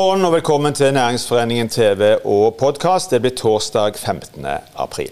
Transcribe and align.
Morgen 0.00 0.24
og 0.24 0.32
velkommen 0.32 0.72
til 0.72 0.94
Næringsforeningen 0.96 1.68
TV 1.68 2.14
og 2.24 2.54
podkast. 2.56 3.10
Det 3.10 3.18
blir 3.20 3.34
torsdag 3.36 3.98
15. 3.98 4.46
april. 4.76 5.10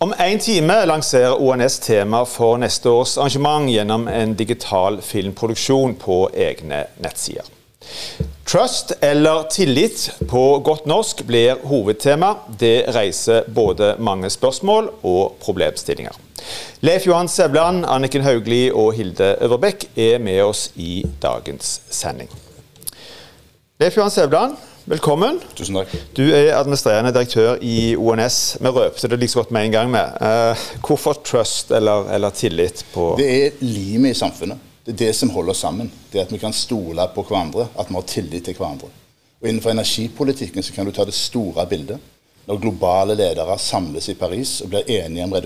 Om 0.00 0.12
én 0.12 0.38
time 0.38 0.74
lanserer 0.84 1.40
ONS 1.40 1.78
tema 1.78 2.20
for 2.28 2.58
neste 2.60 2.90
års 2.90 3.14
arrangement 3.16 3.70
gjennom 3.72 4.04
en 4.08 4.34
digital 4.36 5.00
filmproduksjon 5.02 5.94
på 5.94 6.18
egne 6.34 6.82
nettsider. 7.00 7.48
Trust, 8.44 8.92
eller 9.00 9.48
tillit 9.48 10.10
på 10.28 10.44
godt 10.58 10.86
norsk, 10.86 11.24
blir 11.24 11.64
hovedtema. 11.64 12.34
Det 12.60 12.92
reiser 12.92 13.48
både 13.48 13.94
mange 13.98 14.30
spørsmål 14.30 14.92
og 15.02 15.40
problemstillinger. 15.40 16.12
Leif 16.84 17.06
Johan 17.06 17.32
Sevland, 17.32 17.86
Anniken 17.88 18.28
Hauglie 18.28 18.74
og 18.74 18.92
Hilde 18.92 19.36
Øverbekk 19.40 19.88
er 19.96 20.18
med 20.18 20.42
oss 20.42 20.68
i 20.76 21.04
dagens 21.22 21.80
sending. 21.90 22.51
Leif 23.80 23.96
Johan 23.96 24.10
Sevland, 24.10 24.56
velkommen. 24.84 25.38
Tusen 25.56 25.78
takk. 25.78 25.92
Du 26.12 26.26
er 26.28 26.50
administrerende 26.58 27.08
direktør 27.14 27.56
i 27.64 27.94
ONS. 27.96 28.58
Vi 28.60 28.68
røpte 28.68 29.08
det 29.08 29.16
like 29.18 29.38
godt 29.38 29.50
med 29.50 29.64
en 29.64 29.72
gang 29.72 29.90
med. 29.90 30.18
Uh, 30.20 30.64
hvorfor 30.84 31.16
trust 31.24 31.72
eller, 31.72 32.10
eller 32.12 32.30
tillit 32.36 32.84
på 32.92 33.14
Det 33.18 33.30
er 33.32 33.56
limet 33.64 34.12
i 34.12 34.18
samfunnet. 34.18 34.60
Det 34.84 34.92
er 34.92 34.98
det 35.06 35.14
som 35.16 35.32
holder 35.32 35.54
oss 35.54 35.64
sammen. 35.64 35.88
Det 36.12 36.20
er 36.20 36.28
At 36.28 36.32
vi 36.32 36.38
kan 36.38 36.52
stole 36.52 37.08
på 37.14 37.24
hverandre, 37.24 37.66
at 37.78 37.88
vi 37.88 37.94
har 37.94 38.06
tillit 38.06 38.44
til 38.44 38.54
hverandre. 38.54 38.92
Og 39.40 39.48
Innenfor 39.48 39.70
energipolitikken 39.70 40.62
så 40.62 40.72
kan 40.72 40.86
du 40.86 40.92
ta 40.92 41.04
det 41.04 41.14
store 41.14 41.66
bildet. 41.66 41.98
Når 42.46 42.60
globale 42.60 43.16
ledere 43.16 43.58
samles 43.58 44.08
i 44.08 44.14
Paris 44.14 44.60
og 44.60 44.68
blir 44.68 44.84
enige 45.00 45.24
om 45.24 45.32
uh, 45.32 45.40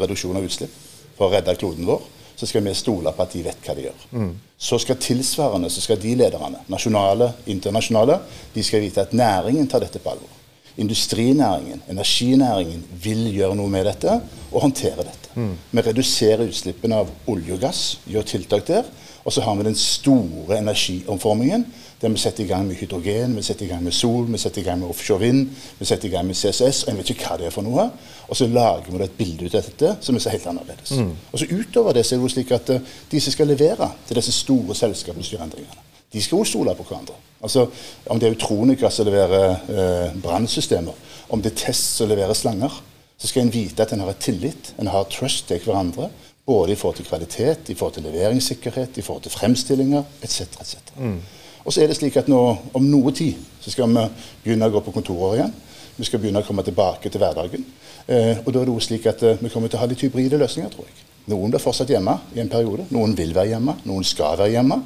reduksjon 0.00 0.36
av 0.36 0.44
utslipp 0.44 0.70
for 1.18 1.26
å 1.26 1.34
redde 1.34 1.58
kloden 1.58 1.90
vår, 1.90 2.02
så 2.42 2.48
skal 2.50 2.64
vi 2.66 2.74
stole 2.74 3.12
på 3.14 3.22
at 3.22 3.34
de 3.36 3.44
vet 3.46 3.60
hva 3.62 3.74
de 3.78 3.84
gjør. 3.84 4.06
Mm. 4.18 4.30
Så 4.58 4.80
skal 4.82 4.98
tilsvarende 4.98 5.68
så 5.70 5.82
skal 5.84 6.00
de 6.02 6.16
lederne, 6.18 6.58
nasjonale, 6.72 7.28
internasjonale, 7.46 8.16
de 8.54 8.64
skal 8.66 8.82
vite 8.82 9.04
at 9.04 9.12
næringen 9.14 9.68
tar 9.70 9.84
dette 9.84 10.02
på 10.02 10.10
alvor. 10.10 10.40
Industrinæringen, 10.82 11.84
energinæringen 11.92 12.82
vil 13.04 13.28
gjøre 13.30 13.54
noe 13.54 13.70
med 13.70 13.86
dette 13.86 14.16
og 14.50 14.64
håndtere 14.64 15.06
dette. 15.06 15.30
Mm. 15.36 15.54
Vi 15.70 15.86
reduserer 15.86 16.48
utslippene 16.48 16.98
av 17.04 17.14
olje 17.30 17.54
og 17.54 17.62
gass, 17.62 17.84
gjør 18.10 18.26
tiltak 18.32 18.66
der. 18.66 18.90
Og 19.22 19.30
så 19.32 19.44
har 19.46 19.54
vi 19.54 19.68
den 19.68 19.78
store 19.78 20.58
energiomformingen 20.58 21.66
der 22.02 22.10
vi 22.10 22.18
setter 22.18 22.42
i 22.44 22.46
gang 22.46 22.66
med 22.66 22.74
hydrogen, 22.74 23.36
vi 23.36 23.42
setter 23.46 23.64
i 23.64 23.68
gang 23.68 23.84
med 23.84 23.92
sol, 23.94 24.26
vi 24.32 24.38
setter 24.38 24.60
i 24.60 24.64
gang 24.64 24.80
med 24.80 24.88
offshore 24.88 25.20
vind, 25.20 25.44
vi 25.78 25.86
setter 25.86 26.08
i 26.08 26.10
gang 26.10 26.26
med 26.26 26.34
CCS, 26.34 26.82
og 26.82 26.88
jeg 26.88 26.98
vet 26.98 27.10
ikke 27.14 27.28
hva 27.28 27.36
det 27.38 27.46
er 27.46 27.54
for 27.54 27.62
noe. 27.62 27.84
Og 28.32 28.36
så 28.38 28.46
lager 28.48 28.88
vi 28.88 29.04
et 29.04 29.16
bilde 29.18 29.44
ut 29.44 29.54
av 29.58 29.66
dette 29.66 29.90
som 30.00 30.16
er 30.16 30.22
så 30.24 30.30
helt 30.32 30.46
annerledes. 30.48 30.94
Mm. 30.96 31.10
Og 31.32 31.40
så 31.40 31.48
Utover 31.52 31.92
det 31.92 32.06
så 32.06 32.14
er 32.14 32.20
det 32.20 32.24
jo 32.24 32.30
slik 32.32 32.52
at 32.56 32.70
uh, 32.72 32.94
de 33.10 33.20
som 33.20 33.34
skal 33.34 33.50
levere 33.52 33.90
til 34.08 34.16
disse 34.16 34.32
store 34.32 34.76
selskapene 34.78 35.26
som 35.26 35.36
gjør 35.36 35.44
endringene, 35.44 35.84
de 36.12 36.22
skal 36.22 36.40
også 36.40 36.54
stole 36.54 36.74
på 36.78 36.86
hverandre. 36.88 37.18
Altså, 37.42 37.66
Om 38.06 38.20
det 38.20 38.28
er 38.28 38.36
Utronica 38.36 38.90
som 38.90 39.08
leverer 39.08 39.50
eh, 39.68 40.16
brannsystemer, 40.22 40.92
om 41.28 41.42
det 41.42 41.52
er 41.52 41.60
Test 41.66 41.96
som 41.96 42.08
leverer 42.08 42.36
slanger, 42.36 42.82
så 43.18 43.28
skal 43.28 43.46
en 43.46 43.52
vite 43.54 43.82
at 43.82 43.92
en 43.92 44.04
har 44.04 44.12
et 44.12 44.20
tillit, 44.20 44.72
en 44.78 44.90
har 44.92 45.08
trust 45.10 45.48
til 45.48 45.60
hverandre. 45.64 46.10
Både 46.46 46.72
i 46.72 46.76
forhold 46.76 46.96
til 46.96 47.06
kvalitet, 47.06 47.68
i 47.70 47.74
forhold 47.74 47.94
til 47.94 48.02
leveringssikkerhet, 48.02 48.98
i 48.98 49.02
forhold 49.02 49.22
til 49.22 49.30
fremstillinger 49.30 50.02
etc. 50.22 50.40
etc. 50.60 50.76
Mm. 50.98 51.20
Og 51.64 51.72
så 51.72 51.82
er 51.82 51.86
det 51.86 51.96
slik 51.96 52.16
at 52.18 52.28
nå, 52.28 52.40
om 52.74 52.88
noe 52.90 53.12
tid 53.14 53.38
så 53.62 53.70
skal 53.70 53.88
vi 53.88 54.06
begynne 54.44 54.66
å 54.66 54.74
gå 54.74 54.82
på 54.82 54.94
kontorer 54.96 55.36
igjen. 55.38 55.54
Vi 55.96 56.08
skal 56.08 56.22
begynne 56.22 56.40
å 56.40 56.46
komme 56.46 56.64
tilbake 56.64 57.10
til 57.12 57.20
hverdagen. 57.20 57.64
Eh, 58.06 58.40
og 58.42 58.50
da 58.52 58.60
er 58.60 58.68
det 58.68 58.74
også 58.74 58.88
slik 58.92 59.08
at 59.10 59.22
eh, 59.26 59.40
vi 59.40 59.50
kommer 59.52 59.68
til 59.70 59.78
å 59.78 59.82
ha 59.82 59.88
litt 59.90 60.02
hybride 60.02 60.40
løsninger, 60.40 60.70
tror 60.72 60.88
jeg. 60.88 61.08
Noen 61.30 61.52
blir 61.52 61.62
fortsatt 61.62 61.90
hjemme 61.92 62.16
i 62.34 62.40
en 62.42 62.50
periode. 62.50 62.88
Noen 62.90 63.12
vil 63.18 63.34
være 63.36 63.52
hjemme. 63.52 63.76
Noen 63.86 64.06
skal 64.06 64.38
være 64.40 64.56
hjemme. 64.56 64.80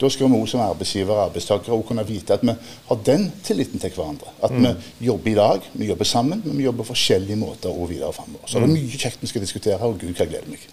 Da 0.00 0.08
skal 0.08 0.30
vi 0.32 0.40
som 0.48 0.62
arbeidsgiver 0.64 1.12
og 1.12 1.26
arbeidstakere 1.26 1.76
også 1.76 1.90
kunne 1.90 2.06
vite 2.08 2.34
at 2.34 2.44
vi 2.44 2.54
har 2.88 3.00
den 3.06 3.26
tilliten 3.44 3.80
til 3.82 3.92
hverandre. 3.92 4.32
At 4.42 4.50
mm. 4.50 4.68
vi 4.98 5.06
jobber 5.10 5.30
i 5.30 5.34
lag, 5.36 5.70
vi 5.72 5.88
jobber 5.90 6.08
sammen, 6.08 6.42
men 6.44 6.56
vi 6.56 6.64
jobber 6.64 6.86
på 6.86 6.94
forskjellige 6.94 7.36
måter 7.36 7.68
og 7.68 7.90
videre 7.90 8.12
framover. 8.12 8.46
Så 8.46 8.58
mm. 8.58 8.64
det 8.64 8.70
er 8.70 8.76
mye 8.78 9.00
kjekt 9.04 9.20
vi 9.20 9.32
skal 9.32 9.44
diskutere, 9.44 9.80
og 9.84 9.98
gud, 10.00 10.14
hva 10.14 10.24
jeg 10.24 10.32
gleder 10.32 10.52
meg. 10.54 10.68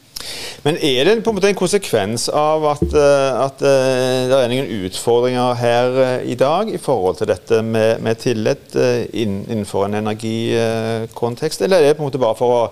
Men 0.63 0.77
er 0.81 1.05
det 1.05 1.23
på 1.23 1.31
en 1.31 1.37
måte 1.37 1.49
en 1.51 1.57
konsekvens 1.57 2.27
av 2.33 2.65
at, 2.71 2.85
eh, 2.87 3.41
at 3.43 3.63
eh, 3.67 4.27
det 4.29 4.37
er 4.37 4.53
ingen 4.53 4.85
utfordringer 4.87 5.59
her 5.59 5.99
eh, 6.03 6.29
i 6.31 6.37
dag 6.39 6.71
i 6.73 6.79
forhold 6.81 7.19
til 7.19 7.29
dette 7.29 7.61
med, 7.63 8.01
med 8.03 8.19
tillit 8.21 8.75
innenfor 8.77 9.85
en 9.85 9.99
energikontekst, 10.01 11.61
eller 11.61 11.77
er 11.81 11.91
det 11.91 11.97
på 11.99 12.05
en 12.05 12.09
måte 12.09 12.21
bare 12.21 12.37
for 12.39 12.55
å, 12.55 12.63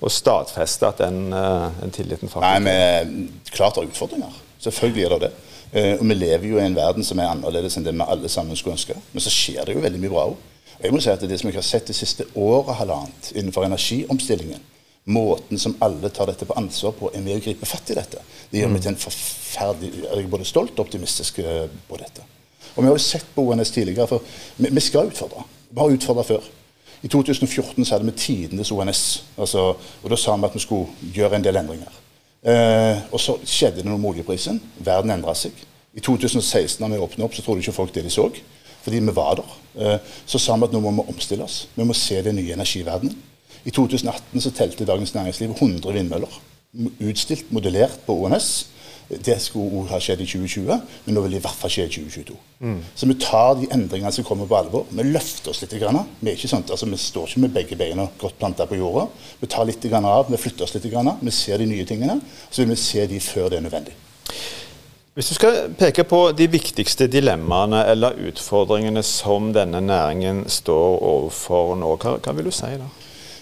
å 0.00 0.12
stadfeste 0.12 0.92
at 0.92 1.02
den, 1.02 1.24
den 1.32 1.94
tilliten 1.94 2.30
faktisk 2.30 2.46
Nei, 2.46 2.60
men 2.68 3.30
klart 3.50 3.76
det 3.76 3.86
er 3.86 3.94
utfordringer. 3.94 4.38
Selvfølgelig 4.62 5.08
er 5.08 5.16
det 5.16 5.24
det. 5.26 5.32
Og 5.72 6.02
vi 6.04 6.14
lever 6.14 6.50
jo 6.50 6.58
i 6.60 6.64
en 6.66 6.74
verden 6.76 7.04
som 7.06 7.20
er 7.22 7.30
annerledes 7.32 7.78
enn 7.78 7.86
det 7.86 7.94
vi 7.96 8.04
alle 8.04 8.28
sammen 8.28 8.58
skulle 8.58 8.74
ønske. 8.76 8.96
Men 9.12 9.24
så 9.24 9.30
skjer 9.32 9.64
det 9.64 9.76
jo 9.76 9.84
veldig 9.84 10.00
mye 10.02 10.12
bra 10.12 10.26
òg. 10.28 10.34
Jeg 10.82 10.92
må 10.92 11.00
si 11.00 11.10
at 11.12 11.20
Det 11.20 11.38
som 11.38 11.48
jeg 11.48 11.56
har 11.56 11.64
sett 11.64 11.86
det 11.86 11.96
siste 11.96 12.26
året 12.34 12.76
halvannet 12.76 13.32
innenfor 13.36 13.64
energiomstillingen, 13.64 14.60
måten 15.04 15.58
som 15.58 15.76
alle 15.80 16.10
tar 16.10 16.26
dette 16.26 16.46
på 16.46 16.56
ansvar 16.58 16.92
på, 16.98 17.10
er 17.14 17.22
med 17.22 17.38
å 17.38 17.44
gripe 17.44 17.66
fatt 17.66 17.90
i 17.90 17.96
dette. 17.98 18.22
Det 18.50 18.60
gjør 18.60 18.72
meg 18.72 18.82
til 18.82 18.92
en 18.92 19.00
forferdelig 19.00 20.02
Jeg 20.02 20.24
er 20.24 20.28
både 20.30 20.48
stolt 20.48 20.74
og 20.78 20.86
optimistisk 20.86 21.38
eh, 21.38 21.68
på 21.88 21.98
dette. 22.00 22.26
Og 22.74 22.82
Vi 22.82 22.88
har 22.88 22.96
jo 22.96 23.04
sett 23.04 23.26
på 23.34 23.44
ONS 23.46 23.70
tidligere, 23.70 24.06
for 24.06 24.22
vi, 24.56 24.70
vi 24.70 24.80
skal 24.80 25.10
utfordre. 25.10 25.44
Vi 25.70 25.80
har 25.80 25.96
utfordra 25.96 26.22
før. 26.26 26.50
I 27.02 27.08
2014 27.08 27.84
så 27.84 27.94
hadde 27.94 28.06
vi 28.06 28.18
tidenes 28.18 28.70
ONS, 28.72 29.24
altså, 29.36 29.74
og 30.02 30.10
da 30.10 30.16
sa 30.16 30.36
vi 30.36 30.46
at 30.46 30.54
vi 30.54 30.62
skulle 30.62 31.12
gjøre 31.14 31.36
en 31.36 31.44
del 31.44 31.58
endringer. 31.58 32.01
Eh, 32.42 33.02
og 33.14 33.20
så 33.22 33.36
skjedde 33.46 33.82
det 33.82 33.86
noe 33.86 34.00
med 34.00 34.16
oljeprisen. 34.16 34.58
Verden 34.82 35.14
endra 35.14 35.34
seg. 35.38 35.54
I 35.94 36.02
2016 36.02 36.80
da 36.82 36.88
vi 36.90 37.00
åpnet 37.02 37.26
opp, 37.26 37.36
så 37.36 37.44
trodde 37.44 37.62
ikke 37.62 37.76
folk 37.76 37.92
det 37.94 38.06
de 38.06 38.10
så, 38.10 38.26
fordi 38.82 39.02
vi 39.04 39.14
var 39.14 39.36
der. 39.38 39.52
Eh, 39.78 40.14
så 40.26 40.40
sa 40.42 40.56
vi 40.56 40.66
at 40.66 40.74
nå 40.74 40.80
må 40.82 40.94
vi 40.96 41.06
omstille 41.12 41.46
oss. 41.46 41.66
Vi 41.76 41.86
må 41.86 41.94
se 41.96 42.18
den 42.24 42.40
nye 42.40 42.56
energiverdenen. 42.56 43.14
I 43.62 43.70
2018 43.70 44.42
så 44.42 44.50
telte 44.50 44.88
Dagens 44.88 45.14
Næringsliv 45.14 45.52
100 45.54 45.94
vindmøller. 45.94 46.40
Utstilt, 47.04 47.52
modellert 47.54 48.00
på 48.06 48.16
ONS. 48.24 48.48
Det 49.08 49.36
skulle 49.42 49.86
ha 49.90 49.98
skjedd 50.00 50.22
i 50.24 50.26
2020, 50.28 50.68
men 51.04 51.16
nå 51.16 51.24
vil 51.24 51.34
det 51.34 51.40
i 51.40 51.44
hvert 51.44 51.58
fall 51.58 51.72
skje 51.72 51.86
i 51.88 51.92
2022. 51.92 52.36
Mm. 52.62 52.78
Så 52.94 53.08
vi 53.10 53.16
tar 53.20 53.56
de 53.58 53.68
endringene 53.74 54.12
som 54.14 54.24
kommer 54.24 54.48
på 54.48 54.56
alvor. 54.56 54.86
Vi 54.90 55.04
løfter 55.08 55.52
oss 55.52 55.60
litt. 55.64 55.74
Grann. 55.82 55.98
Vi, 56.20 56.30
er 56.30 56.38
ikke 56.38 56.50
sånt, 56.52 56.70
altså, 56.70 56.86
vi 56.88 57.00
står 57.00 57.28
ikke 57.28 57.42
med 57.44 57.54
begge 57.56 57.78
beina 57.80 58.06
godt 58.20 58.38
planta 58.38 58.68
på 58.70 58.78
jorda. 58.78 59.08
Vi 59.40 59.50
tar 59.50 59.68
litt 59.68 59.84
av, 59.92 60.30
vi 60.30 60.40
flytter 60.40 60.64
oss 60.64 60.74
litt. 60.76 60.88
Grann. 60.92 61.12
Vi 61.20 61.34
ser 61.34 61.58
de 61.58 61.68
nye 61.68 61.86
tingene. 61.88 62.20
Så 62.50 62.62
vil 62.62 62.72
vi 62.72 62.80
se 62.80 63.06
de 63.10 63.20
før 63.20 63.50
det 63.50 63.60
er 63.60 63.66
nødvendig. 63.66 63.96
Hvis 65.12 65.28
du 65.28 65.34
skal 65.36 65.74
peke 65.76 66.06
på 66.08 66.22
de 66.32 66.46
viktigste 66.48 67.04
dilemmaene 67.12 67.82
eller 67.92 68.16
utfordringene 68.30 69.02
som 69.04 69.50
denne 69.52 69.82
næringen 69.84 70.46
står 70.48 71.02
overfor 71.04 71.74
nå, 71.76 71.90
hva, 72.00 72.14
hva 72.16 72.32
vil 72.38 72.48
du 72.48 72.54
si 72.56 72.70
da? 72.80 72.88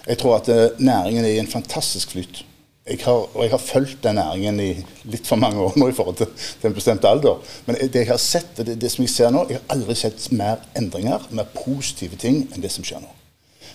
Jeg 0.08 0.18
tror 0.18 0.40
at 0.40 0.48
uh, 0.50 0.80
næringen 0.82 1.24
er 1.24 1.36
i 1.36 1.38
en 1.38 1.50
fantastisk 1.50 2.16
flyt. 2.16 2.40
Jeg 2.90 3.04
har, 3.04 3.20
og 3.22 3.44
jeg 3.44 3.52
har 3.52 3.62
fulgt 3.62 4.02
den 4.02 4.16
næringen 4.18 4.56
i 4.62 4.70
litt 5.12 5.28
for 5.28 5.38
mange 5.38 5.62
år 5.62 5.76
nå 5.78 5.86
i 5.90 5.94
forhold 5.94 6.16
til, 6.18 6.30
til 6.34 6.70
en 6.70 6.74
bestemt 6.74 7.06
alder. 7.06 7.38
Men 7.66 7.78
det 7.78 8.02
jeg 8.02 8.10
har 8.10 8.18
sett, 8.18 8.50
det, 8.58 8.74
det, 8.82 8.90
som 8.90 9.04
jeg 9.04 9.12
ser 9.12 9.30
nå, 9.30 9.44
jeg 9.46 9.60
har 9.60 9.76
aldri 9.76 9.94
sett 9.98 10.26
mer 10.34 10.64
endringer, 10.78 11.28
mer 11.30 11.46
positive 11.54 12.18
ting 12.18 12.42
enn 12.50 12.64
det 12.64 12.72
som 12.74 12.86
skjer 12.86 13.04
nå. 13.04 13.12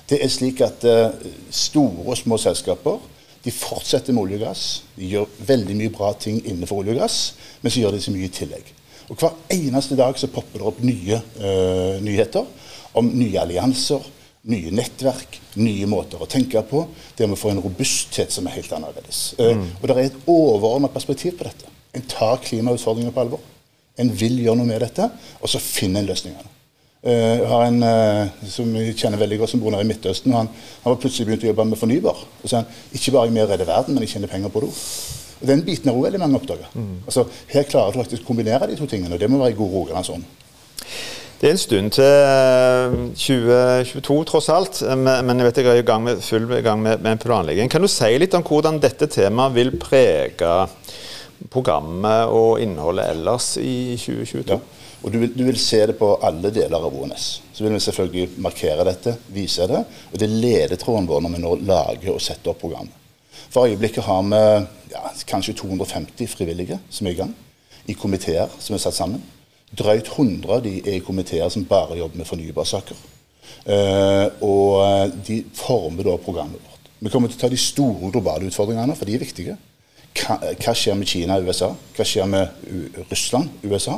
Det 0.10 0.20
er 0.22 0.30
slik 0.30 0.60
at 0.62 0.84
uh, 0.86 1.16
store 1.50 2.04
og 2.12 2.20
små 2.20 2.38
selskaper 2.42 3.00
de 3.46 3.54
fortsetter 3.54 4.14
med 4.14 4.26
olje 4.26 4.40
og 4.40 4.48
gass. 4.48 4.66
De 4.98 5.08
gjør 5.14 5.32
veldig 5.48 5.78
mye 5.80 5.94
bra 5.94 6.12
ting 6.20 6.42
innenfor 6.44 6.82
olje 6.82 6.96
og 6.96 7.02
gass, 7.06 7.20
men 7.62 7.72
så 7.72 7.84
gjør 7.86 7.96
de 7.96 8.04
så 8.04 8.14
mye 8.14 8.28
i 8.28 8.34
tillegg. 8.34 8.72
Og 9.14 9.22
Hver 9.22 9.36
eneste 9.54 9.96
dag 9.98 10.18
så 10.18 10.30
popper 10.34 10.60
det 10.60 10.70
opp 10.74 10.84
nye 10.84 11.22
uh, 11.40 12.02
nyheter 12.04 12.46
om 12.98 13.12
nye 13.16 13.40
allianser, 13.42 14.04
nye 14.52 14.72
nettverk, 14.76 15.40
nye 15.58 15.88
måter 15.90 16.22
å 16.22 16.28
tenke 16.30 16.62
på. 16.70 16.84
Der 17.18 17.30
vi 17.32 17.38
får 17.40 17.56
en 17.56 17.64
robusthet 17.64 18.34
som 18.34 18.48
er 18.48 18.58
helt 18.60 18.74
annerledes. 18.76 19.28
Eh, 19.40 19.56
mm. 19.56 19.64
Uh, 19.64 19.80
og 19.80 19.88
det 19.90 19.96
er 19.96 20.10
et 20.10 20.20
overordnet 20.32 20.94
perspektiv 20.94 21.40
på 21.40 21.48
dette. 21.48 21.72
En 21.96 22.06
tar 22.12 22.42
klimautfordringene 22.44 23.16
på 23.16 23.24
alvor. 23.24 23.42
En 24.02 24.12
vil 24.12 24.38
gjøre 24.44 24.60
noe 24.60 24.70
med 24.70 24.84
dette, 24.84 25.08
og 25.40 25.50
så 25.50 25.62
finner 25.64 26.04
en 26.04 26.12
løsningene. 26.12 26.52
Uh, 27.06 27.12
jeg 27.12 27.50
har 27.50 27.66
en 27.66 27.82
uh, 27.86 28.46
som 28.50 28.72
jeg 28.78 28.98
kjenner 29.02 29.22
veldig 29.22 29.42
godt 29.42 29.54
som 29.56 29.64
bor 29.64 29.74
nede 29.74 29.88
i 29.88 29.90
Midtøsten. 29.90 30.38
Han, 30.38 30.50
han 30.84 30.94
var 30.94 31.02
plutselig 31.02 31.30
begynt 31.30 31.48
å 31.48 31.52
jobbe 31.52 31.70
med 31.72 31.82
fornybar. 31.82 32.24
Og 32.42 32.48
så 32.50 32.62
han, 32.62 32.80
Ikke 32.94 33.16
bare 33.16 33.26
er 33.26 33.32
jeg 33.32 33.38
med 33.40 33.48
å 33.48 33.52
redde 33.54 33.70
verden, 33.70 33.98
men 33.98 34.06
jeg 34.06 34.16
tjener 34.16 34.32
penger 34.32 34.54
på 34.54 34.66
det 34.66 34.72
òg. 34.72 34.82
Den 35.46 35.66
biten 35.66 35.90
har 35.90 35.98
òg 35.98 36.08
veldig 36.08 36.22
mange 36.22 36.40
oppdaga. 36.40 36.70
Mm. 36.74 37.04
Altså, 37.04 37.26
her 37.52 37.66
klarer 37.70 37.94
du 37.94 38.00
faktisk 38.00 38.24
å 38.24 38.30
kombinere 38.30 38.70
de 38.70 38.78
to 38.80 38.88
tingene, 38.90 39.18
og 39.18 39.22
det 39.22 39.30
må 39.30 39.42
være 39.42 39.54
i 39.54 39.58
god 39.58 39.74
Rogalandsånd. 39.74 40.34
Det 41.36 41.50
er 41.50 41.52
en 41.52 41.60
stund 41.60 41.92
til 41.92 42.14
2022, 43.20 44.20
eh, 44.22 44.28
tross 44.30 44.48
alt. 44.50 44.78
Men 44.96 45.42
jeg 45.42 45.50
vet 45.50 45.58
jeg 45.60 45.68
er 45.68 45.82
i 45.82 45.88
gang 45.88 46.06
med, 46.06 46.22
full 46.24 46.48
gang 46.64 46.80
med, 46.82 47.04
med 47.04 47.20
planlegging. 47.20 47.68
Kan 47.72 47.84
du 47.84 47.90
si 47.92 48.14
litt 48.22 48.38
om 48.38 48.46
hvordan 48.46 48.80
dette 48.80 49.10
temaet 49.12 49.58
vil 49.58 49.74
prege 49.76 50.54
programmet 51.52 52.32
og 52.32 52.64
innholdet 52.64 53.12
ellers 53.12 53.50
i 53.60 53.98
2022? 54.00 54.48
Ja. 54.56 54.62
Og 55.04 55.12
du 55.12 55.20
vil, 55.22 55.34
du 55.36 55.44
vil, 55.44 55.60
se 55.60 55.84
det 55.92 55.98
på 56.00 56.14
alle 56.24 56.54
deler 56.56 56.88
av 56.88 56.96
ONS. 57.04 57.28
Så 57.54 57.66
vil 57.66 57.76
vi 57.76 57.84
selvfølgelig 57.84 58.40
markere 58.42 58.88
dette, 58.88 59.18
vise 59.36 59.68
det. 59.70 59.84
Og 60.14 60.18
det 60.18 60.30
er 60.30 60.40
ledetråden 60.48 61.12
vår 61.12 61.28
når 61.28 61.36
vi 61.36 61.44
nå 61.44 61.56
lager 61.68 62.16
og 62.16 62.24
setter 62.24 62.56
opp 62.56 62.64
programmet. 62.64 62.96
For 63.52 63.68
øyeblikket 63.68 64.08
har 64.08 64.24
vi 64.32 64.44
ja, 64.96 65.04
kanskje 65.28 65.60
250 65.60 66.32
frivillige 66.32 66.80
som 66.90 67.06
er 67.06 67.20
i 67.20 67.20
gang. 67.20 67.36
I 67.92 68.00
komiteer 68.00 68.48
som 68.56 68.80
er 68.80 68.88
satt 68.88 68.96
sammen 68.96 69.22
Drøyt 69.76 70.08
100 70.14 70.52
av 70.56 70.64
de 70.64 70.78
er 70.88 71.04
komiteer 71.04 71.50
som 71.52 71.66
bare 71.68 71.98
jobber 72.00 72.22
med 72.22 72.30
fornybarsaker. 72.30 72.98
Uh, 73.66 74.28
og 74.46 75.14
de 75.26 75.42
former 75.58 76.06
da 76.06 76.16
programmet 76.22 76.62
vårt. 76.62 76.92
Vi 77.00 77.12
kommer 77.14 77.30
til 77.30 77.38
å 77.38 77.42
ta 77.44 77.50
de 77.52 77.60
store 77.60 78.12
globale 78.14 78.48
utfordringene, 78.50 78.96
for 78.98 79.10
de 79.10 79.18
er 79.18 79.24
viktige. 79.24 79.58
Hva, 80.16 80.38
hva 80.40 80.74
skjer 80.78 80.96
med 80.98 81.10
Kina 81.12 81.40
og 81.40 81.50
USA? 81.50 81.72
Hva 81.96 82.06
skjer 82.08 82.30
med 82.30 82.68
U 82.72 83.04
Russland 83.10 83.66
USA? 83.66 83.98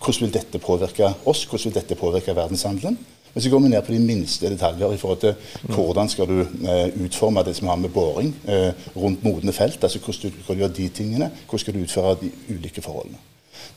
Hvordan 0.00 0.26
vil 0.26 0.34
dette 0.34 0.60
påvirke 0.60 1.12
oss? 1.30 1.44
Hvordan 1.48 1.70
vil 1.70 1.76
dette 1.78 1.98
påvirke 1.98 2.34
verdenshandelen? 2.36 2.98
Men 3.34 3.42
så 3.42 3.50
går 3.50 3.62
vi 3.64 3.68
ned 3.68 3.82
på 3.82 3.92
de 3.92 3.98
minste 3.98 4.50
detaljer 4.50 4.92
i 4.94 4.98
forhold 4.98 5.22
til 5.24 5.72
hvordan 5.74 6.10
skal 6.10 6.28
du 6.30 6.40
eh, 6.44 6.90
utforme 7.02 7.42
det 7.42 7.56
som 7.58 7.70
har 7.70 7.80
med 7.82 7.90
boring 7.90 8.30
eh, 8.46 8.70
rundt 8.94 9.24
modne 9.26 9.52
felt. 9.52 9.82
altså 9.82 9.98
Hvordan 9.98 10.30
du 10.36 10.42
kan 10.46 10.58
gjøre 10.60 10.76
de 10.76 10.88
tingene. 10.88 11.30
Hvordan 11.48 11.64
skal 11.64 11.74
du 11.74 11.82
utføre 11.82 12.18
de 12.20 12.30
ulike 12.54 12.82
forholdene. 12.82 13.18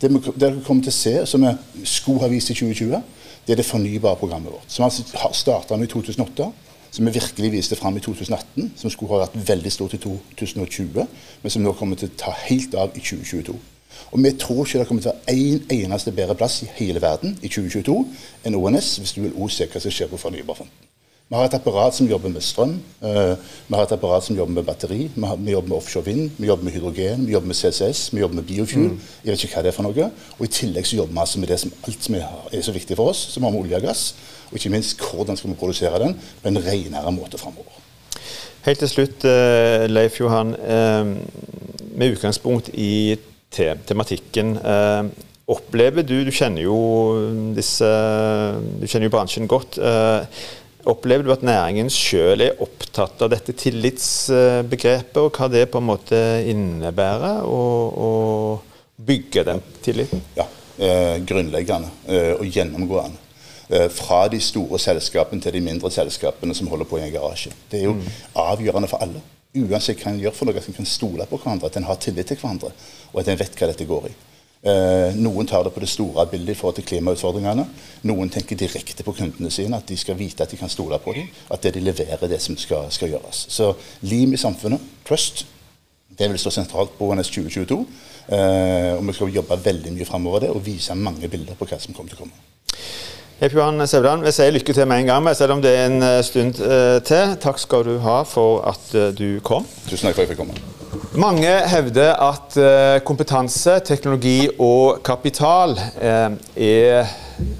Det 0.01 0.11
det 0.37 0.51
kommer 0.65 0.83
til 0.83 0.93
å 0.93 0.97
se, 0.97 1.13
som 1.25 1.41
vi 1.41 1.85
skulle 1.85 2.21
ha 2.21 2.29
vist 2.29 2.51
i 2.53 2.53
2020, 2.53 3.01
det 3.47 3.53
er 3.55 3.61
det 3.61 3.65
fornybare 3.65 4.19
programmet 4.19 4.53
vårt. 4.53 4.69
Som 4.69 4.85
altså 4.85 5.03
starta 5.33 5.77
med 5.77 5.87
i 5.87 5.91
2008 5.91 6.51
som 6.91 7.05
vi 7.05 7.13
virkelig 7.13 7.51
viste 7.51 7.75
fram 7.75 7.97
i 7.97 7.99
2018, 7.99 8.71
som 8.75 8.89
skulle 8.89 9.11
ha 9.13 9.25
vært 9.25 9.35
veldig 9.49 9.71
stort 9.71 9.93
i 9.93 9.99
2020, 10.01 11.07
men 11.43 11.53
som 11.53 11.61
nå 11.61 11.73
kommer 11.77 11.99
til 11.99 12.09
å 12.09 12.17
ta 12.17 12.33
helt 12.47 12.75
av 12.75 12.95
i 12.95 13.03
2022. 13.03 13.55
Og 14.11 14.23
vi 14.23 14.31
tror 14.39 14.63
ikke 14.63 14.81
det 14.81 14.87
kommer 14.89 15.05
til 15.05 15.11
å 15.11 15.15
være 15.15 15.35
én 15.35 15.61
en 15.61 15.85
eneste 15.91 16.13
bedre 16.15 16.35
plass 16.37 16.61
i 16.63 16.71
hele 16.79 17.01
verden 17.01 17.37
i 17.41 17.49
2022 17.49 17.97
enn 18.45 18.57
ONS, 18.57 18.97
hvis 19.01 19.15
du 19.17 19.23
vil 19.25 19.49
se 19.53 19.69
hva 19.69 19.81
som 19.83 19.93
skjer 19.93 20.11
på 20.11 20.21
fornybarfronten. 20.21 20.86
Vi 21.27 21.35
har 21.35 21.43
et 21.43 21.55
apparat 21.57 21.91
som 21.91 22.07
jobber 22.07 22.31
med 22.31 22.39
strøm, 22.41 22.77
uh, 23.03 23.33
vi 23.67 23.75
har 23.75 23.81
et 23.83 23.91
apparat 23.91 24.23
som 24.23 24.35
jobber 24.37 24.53
med 24.55 24.63
batteri, 24.63 25.09
vi, 25.11 25.23
har, 25.27 25.35
vi, 25.35 25.51
jobber 25.51 25.69
med 25.73 25.77
offshore 25.77 26.05
vind, 26.05 26.29
vi 26.37 26.47
jobber 26.47 26.63
med 26.63 26.71
hydrogen, 26.71 27.25
vi 27.27 27.33
jobber 27.33 27.47
med 27.47 27.55
CCS, 27.55 28.13
vi 28.13 28.21
jobber 28.21 28.35
med 28.35 28.43
biofuel. 28.47 28.85
Mm. 28.93 29.01
Jeg 29.25 29.33
vet 29.33 29.43
ikke 29.43 29.57
hva 29.57 29.63
det 29.65 29.73
er 29.73 29.75
for 29.75 29.87
noe. 29.89 30.05
Og 30.37 30.45
i 30.45 30.49
tillegg 30.55 30.85
så 30.87 31.01
jobber 31.01 31.17
vi 31.17 31.19
altså 31.25 31.41
med 31.41 31.51
det 31.51 31.57
som 31.59 31.73
alt 31.83 32.05
som 32.05 32.15
er 32.15 32.61
så 32.63 32.75
viktig 32.77 32.95
for 32.95 33.11
oss, 33.11 33.25
som 33.33 33.43
har 33.43 33.51
med 33.51 33.59
olje 33.59 33.75
og 33.75 33.83
gass. 33.89 34.03
Og 34.47 34.55
ikke 34.55 34.71
minst 34.71 35.03
hvordan 35.03 35.39
skal 35.39 35.51
vi 35.51 35.57
produsere 35.59 35.99
den 36.05 36.15
på 36.15 36.47
en 36.47 36.61
renere 36.63 37.11
måte 37.11 37.39
framover. 37.41 37.75
Helt 38.63 38.79
til 38.79 38.91
slutt, 38.93 39.25
uh, 39.27 39.83
Leif 39.91 40.21
Johan. 40.21 40.53
Uh, 40.55 41.91
med 41.97 42.13
utgangspunkt 42.15 42.69
i 42.71 43.17
te 43.51 43.73
tematikken. 43.87 44.55
Opplever 45.47 46.03
du 46.03 46.25
Du 46.27 46.31
kjenner 46.35 46.65
jo 46.65 46.77
disse 47.55 47.87
Du 48.81 48.83
kjenner 48.83 49.07
jo 49.07 49.13
bransjen 49.13 49.47
godt. 49.47 49.79
Opplever 50.87 51.25
du 51.27 51.33
at 51.33 51.43
næringen 51.43 51.89
sjøl 51.91 52.45
er 52.45 52.61
opptatt 52.63 53.19
av 53.25 53.31
dette 53.33 53.51
tillitsbegrepet, 53.59 55.19
og 55.19 55.35
hva 55.35 55.49
det 55.51 55.65
på 55.71 55.81
en 55.81 55.89
måte 55.89 56.21
innebærer, 56.47 57.43
å 57.43 58.59
bygge 59.07 59.43
den 59.49 59.63
tilliten? 59.83 60.23
Ja, 60.37 60.47
eh, 60.79 61.17
grunnleggende 61.27 61.91
eh, 62.07 62.33
og 62.37 62.47
gjennomgående. 62.47 63.19
Eh, 63.67 63.89
fra 63.91 64.21
de 64.31 64.39
store 64.39 64.79
selskapene 64.79 65.43
til 65.43 65.57
de 65.57 65.63
mindre 65.65 65.91
selskapene 65.91 66.55
som 66.55 66.69
holder 66.71 66.87
på 66.87 67.01
i 67.01 67.03
en 67.03 67.11
garasje. 67.11 67.51
Det 67.67 67.81
er 67.81 67.89
jo 67.89 67.97
mm. 67.97 68.05
avgjørende 68.45 68.87
for 68.87 69.03
alle. 69.03 69.23
Uansett 69.57 69.99
hva 69.99 70.13
en 70.13 70.21
gjør 70.23 70.35
for 70.37 70.47
noe, 70.47 70.55
at 70.55 70.69
en 70.71 70.77
kan 70.77 70.87
stole 70.87 71.27
på 71.27 71.39
hverandre, 71.41 71.67
at 71.67 71.79
en 71.79 71.89
har 71.89 71.99
tillit 71.99 72.31
til 72.31 72.39
hverandre, 72.39 72.71
og 73.11 73.19
at 73.19 73.33
en 73.33 73.39
vet 73.41 73.59
hva 73.59 73.67
dette 73.73 73.89
går 73.89 74.07
i. 74.07 74.15
Eh, 74.67 75.15
noen 75.15 75.47
tar 75.47 75.63
det 75.63 75.71
på 75.71 75.79
det 75.79 75.87
store 75.87 76.25
bildet 76.27 76.51
i 76.51 76.57
forhold 76.57 76.75
til 76.79 76.87
klimautfordringene. 76.89 77.63
Noen 78.09 78.31
tenker 78.33 78.59
direkte 78.59 79.05
på 79.05 79.13
kundene 79.15 79.51
sine, 79.53 79.77
at 79.77 79.87
de 79.87 79.95
skal 79.99 80.17
vite 80.19 80.43
at 80.43 80.51
de 80.51 80.59
kan 80.59 80.71
stole 80.71 80.97
på 80.99 81.13
dem. 81.15 81.29
At 81.53 81.63
det 81.63 81.75
de 81.77 81.83
leverer, 81.85 82.27
det 82.27 82.41
som 82.43 82.57
skal, 82.59 82.89
skal 82.91 83.13
gjøres. 83.13 83.45
Så 83.53 83.71
lim 84.01 84.33
i 84.33 84.41
samfunnet, 84.41 84.83
trust, 85.07 85.45
det 86.17 86.27
vil 86.31 86.41
stå 86.41 86.51
sentralt 86.51 86.97
på 86.97 87.07
ONS 87.13 87.31
2022. 87.31 87.79
Eh, 88.27 88.93
og 88.97 89.05
vi 89.07 89.15
skal 89.15 89.35
jobbe 89.37 89.59
veldig 89.63 89.93
mye 89.95 90.07
framover 90.09 90.43
det 90.43 90.51
og 90.51 90.65
vise 90.65 90.95
mange 90.95 91.29
bilder 91.31 91.55
på 91.55 91.67
hva 91.69 91.79
som 91.79 91.95
kommer 91.95 92.11
til 92.11 92.19
å 92.19 92.25
komme. 92.25 92.43
Hei, 93.37 93.51
Johan 93.53 93.85
Sevland. 93.87 94.25
Vi 94.25 94.33
sier 94.33 94.51
lykke 94.51 94.73
til 94.73 94.89
med 94.89 95.05
en 95.05 95.13
gang, 95.13 95.29
selv 95.37 95.55
om 95.55 95.61
det 95.63 95.77
er 95.77 95.87
en 95.93 96.01
eh, 96.01 96.19
stund 96.25 96.59
til. 97.07 97.37
Takk 97.39 97.63
skal 97.63 97.87
du 97.87 97.95
ha 98.03 98.19
for 98.27 98.65
at 98.67 98.91
du 99.15 99.39
kom. 99.45 99.63
Tusen 99.87 100.09
takk 100.09 100.17
for 100.17 100.25
at 100.25 100.27
jeg 100.27 100.35
fikk 100.35 100.43
komme. 100.43 100.86
Mange 101.15 101.47
hevder 101.47 102.13
at 102.19 102.57
eh, 102.59 102.99
kompetanse, 103.07 103.79
teknologi 103.79 104.49
og 104.59 104.99
kapital 105.07 105.77
eh, 106.03 106.33
er, 106.55 107.07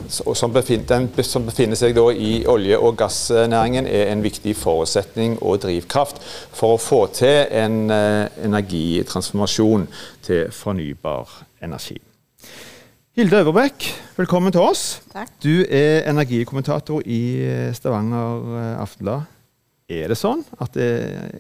som, 0.10 0.52
befinner, 0.52 1.08
som 1.24 1.46
befinner 1.48 1.80
seg 1.80 1.96
i 1.96 2.44
olje- 2.44 2.78
og 2.78 2.98
gassnæringen, 3.00 3.88
er 3.88 4.12
en 4.12 4.24
viktig 4.24 4.52
forutsetning 4.60 5.38
og 5.40 5.62
drivkraft 5.64 6.20
for 6.52 6.76
å 6.76 6.82
få 6.82 7.00
til 7.16 7.48
en 7.56 7.88
eh, 7.88 8.28
energitransformasjon 8.50 9.88
til 10.28 10.52
fornybar 10.52 11.40
energi. 11.64 11.98
Hilde 13.18 13.40
Øverbekk, 13.46 13.88
velkommen 14.20 14.52
til 14.54 14.68
oss. 14.68 14.84
Takk. 15.16 15.32
Du 15.42 15.64
er 15.64 16.04
energikommentator 16.12 17.02
i 17.06 17.72
Stavanger 17.74 18.76
Aftenblad. 18.84 19.37
Er 19.88 20.12
det 20.12 20.18
sånn 20.20 20.44
at 20.60 20.76
det 20.76 20.88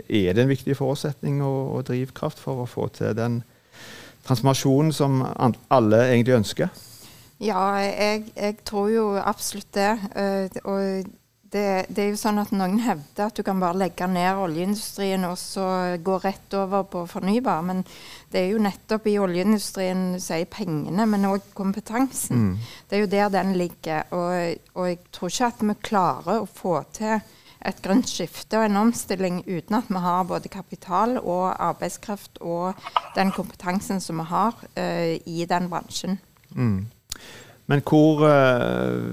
er 0.07 0.35
det 0.35 0.43
en 0.45 0.51
viktig 0.51 0.77
forutsetning 0.79 1.41
og, 1.43 1.61
og 1.75 1.87
drivkraft 1.89 2.39
for 2.39 2.63
å 2.63 2.69
få 2.69 2.87
til 2.95 3.11
den 3.17 3.41
transformasjonen 4.27 4.93
som 4.95 5.19
alle 5.67 6.03
egentlig 6.13 6.37
ønsker? 6.39 6.71
Ja, 7.43 7.75
jeg, 7.83 8.29
jeg 8.33 8.57
tror 8.65 8.89
jo 8.89 9.07
absolutt 9.19 9.69
det. 9.75 9.91
Uh, 10.15 10.47
og 10.63 11.11
det, 11.51 11.85
det, 11.91 12.01
er 12.01 12.09
jo 12.11 12.19
sånn 12.19 12.41
at 12.41 12.51
Noen 12.55 12.79
hevder 12.83 13.27
at 13.27 13.37
du 13.37 13.43
kan 13.45 13.59
bare 13.61 13.79
legge 13.83 14.07
ned 14.09 14.39
oljeindustrien 14.41 15.23
og 15.27 15.37
så 15.39 15.67
gå 16.03 16.17
rett 16.23 16.55
over 16.59 16.87
på 16.91 17.05
fornybar. 17.07 17.63
Men 17.67 17.83
det 18.31 18.41
er 18.41 18.51
jo 18.53 18.63
nettopp 18.63 19.07
i 19.07 19.17
oljeindustrien 19.21 20.13
du 20.15 20.21
sier 20.23 20.47
pengene, 20.51 21.07
men 21.07 21.27
òg 21.29 21.51
kompetansen. 21.57 22.49
Mm. 22.49 22.69
Det 22.87 22.97
er 22.97 23.03
jo 23.03 23.11
der 23.11 23.33
den 23.35 23.57
ligger. 23.59 24.07
Og, 24.15 24.63
og 24.75 24.89
jeg 24.91 25.01
tror 25.15 25.33
ikke 25.33 25.51
at 25.51 25.67
vi 25.67 25.77
klarer 25.91 26.41
å 26.41 26.47
få 26.47 26.79
til 26.95 27.19
et 27.65 27.79
grønt 27.83 28.09
skifte 28.09 28.59
og 28.59 28.67
en 28.67 28.81
omstilling 28.83 29.41
uten 29.47 29.79
at 29.79 29.89
vi 29.89 30.01
har 30.03 30.27
både 30.29 30.51
kapital 30.51 31.17
og 31.17 31.55
arbeidskraft 31.55 32.39
og 32.41 32.77
den 33.17 33.33
kompetansen 33.35 34.01
som 34.03 34.21
vi 34.21 34.27
har 34.29 34.53
uh, 34.77 35.15
i 35.25 35.45
den 35.49 35.69
bransjen. 35.71 36.19
Mm. 36.55 36.85
Men 37.67 37.81
hvor 37.83 38.21
uh, 38.23 39.11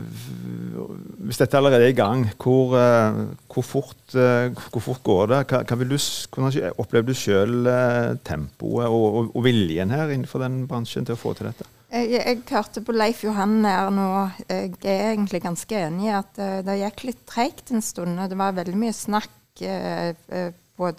Hvis 1.27 1.41
dette 1.41 1.57
allerede 1.57 1.89
er 1.89 1.95
i 1.95 1.97
gang, 1.99 2.29
hvor, 2.39 2.77
uh, 2.77 3.25
hvor, 3.51 3.63
fort, 3.63 3.97
hvor 4.13 4.81
fort, 4.81 5.03
går 5.03 5.27
det? 5.33 5.41
Hva, 5.51 5.63
hva 5.65 5.89
du, 5.89 5.97
hvordan 5.97 6.75
opplever 6.79 7.09
du 7.09 7.15
selv 7.15 7.67
tempoet 8.25 8.87
og, 8.87 9.07
og, 9.15 9.33
og 9.35 9.45
viljen 9.45 9.91
her 9.91 10.13
innenfor 10.13 10.45
den 10.45 10.67
bransjen 10.69 11.07
til 11.07 11.17
å 11.17 11.23
få 11.23 11.35
til 11.35 11.51
dette? 11.51 11.67
Jeg, 11.95 12.09
jeg, 12.11 12.41
hørte 12.51 12.81
på 12.83 12.95
Leif 12.95 13.21
Johan 13.23 13.61
her 13.63 13.87
nå. 13.95 14.09
Jeg 14.49 14.73
er 14.83 15.13
egentlig 15.13 15.45
ganske 15.45 15.79
enig 15.79 16.09
i 16.09 16.15
at 16.17 16.41
uh, 16.43 16.57
det 16.67 16.81
gikk 16.81 17.05
litt 17.07 17.21
treigt 17.31 17.71
en 17.71 17.85
stund. 17.87 18.19
og 18.19 18.33
Det 18.33 18.39
var 18.41 18.57
veldig 18.57 18.79
mye 18.81 18.95
snakk 18.97 19.63
uh, 19.63 20.11
på 20.75 20.91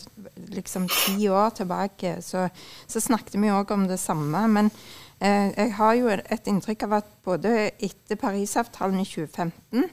liksom 0.56 0.88
ti 0.88 1.28
år 1.28 1.52
tilbake. 1.58 2.14
Så, 2.24 2.46
så 2.88 3.04
snakket 3.04 3.36
vi 3.42 3.52
òg 3.52 3.76
om 3.76 3.90
det 3.90 4.00
samme. 4.00 4.46
Men 4.48 4.72
jeg 5.16 5.72
har 5.78 5.94
jo 5.96 6.10
et 6.12 6.48
inntrykk 6.52 6.82
av 6.88 6.94
at 6.98 7.12
både 7.24 7.52
etter 7.72 8.18
Parisavtalen 8.20 9.00
i 9.00 9.06
2015 9.08 9.86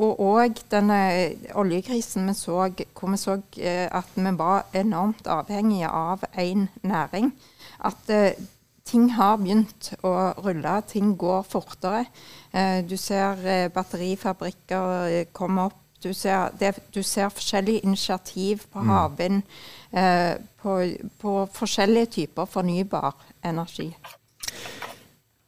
og 0.00 0.22
òg 0.24 0.62
denne 0.72 1.00
oljekrisen 1.60 2.24
vi 2.30 2.34
så, 2.34 2.62
hvor 2.96 3.12
vi 3.12 3.18
så 3.20 3.36
at 4.00 4.16
vi 4.16 4.32
var 4.40 4.72
enormt 4.72 5.28
avhengige 5.28 5.92
av 5.92 6.24
én 6.32 6.64
næring, 6.80 7.28
at 7.84 8.08
ting 8.90 9.10
har 9.14 9.38
begynt 9.40 9.92
å 10.06 10.14
rulle, 10.42 10.74
ting 10.90 11.14
går 11.18 11.44
fortere. 11.48 12.04
Eh, 12.52 12.80
du 12.86 12.96
ser 12.98 13.44
eh, 13.46 13.68
batterifabrikker 13.72 15.06
eh, 15.06 15.28
komme 15.32 15.68
opp. 15.70 15.78
Du 16.00 16.14
ser, 16.16 16.48
det, 16.56 16.72
du 16.94 17.02
ser 17.04 17.28
forskjellige 17.28 17.84
initiativ 17.84 18.62
på 18.72 18.80
mm. 18.80 18.88
havvind, 18.88 19.42
på, 20.62 20.76
på, 21.20 21.34
forskjellige 21.52 22.08
typer 22.14 22.48
fornybar 22.48 23.18
energi. 23.44 23.90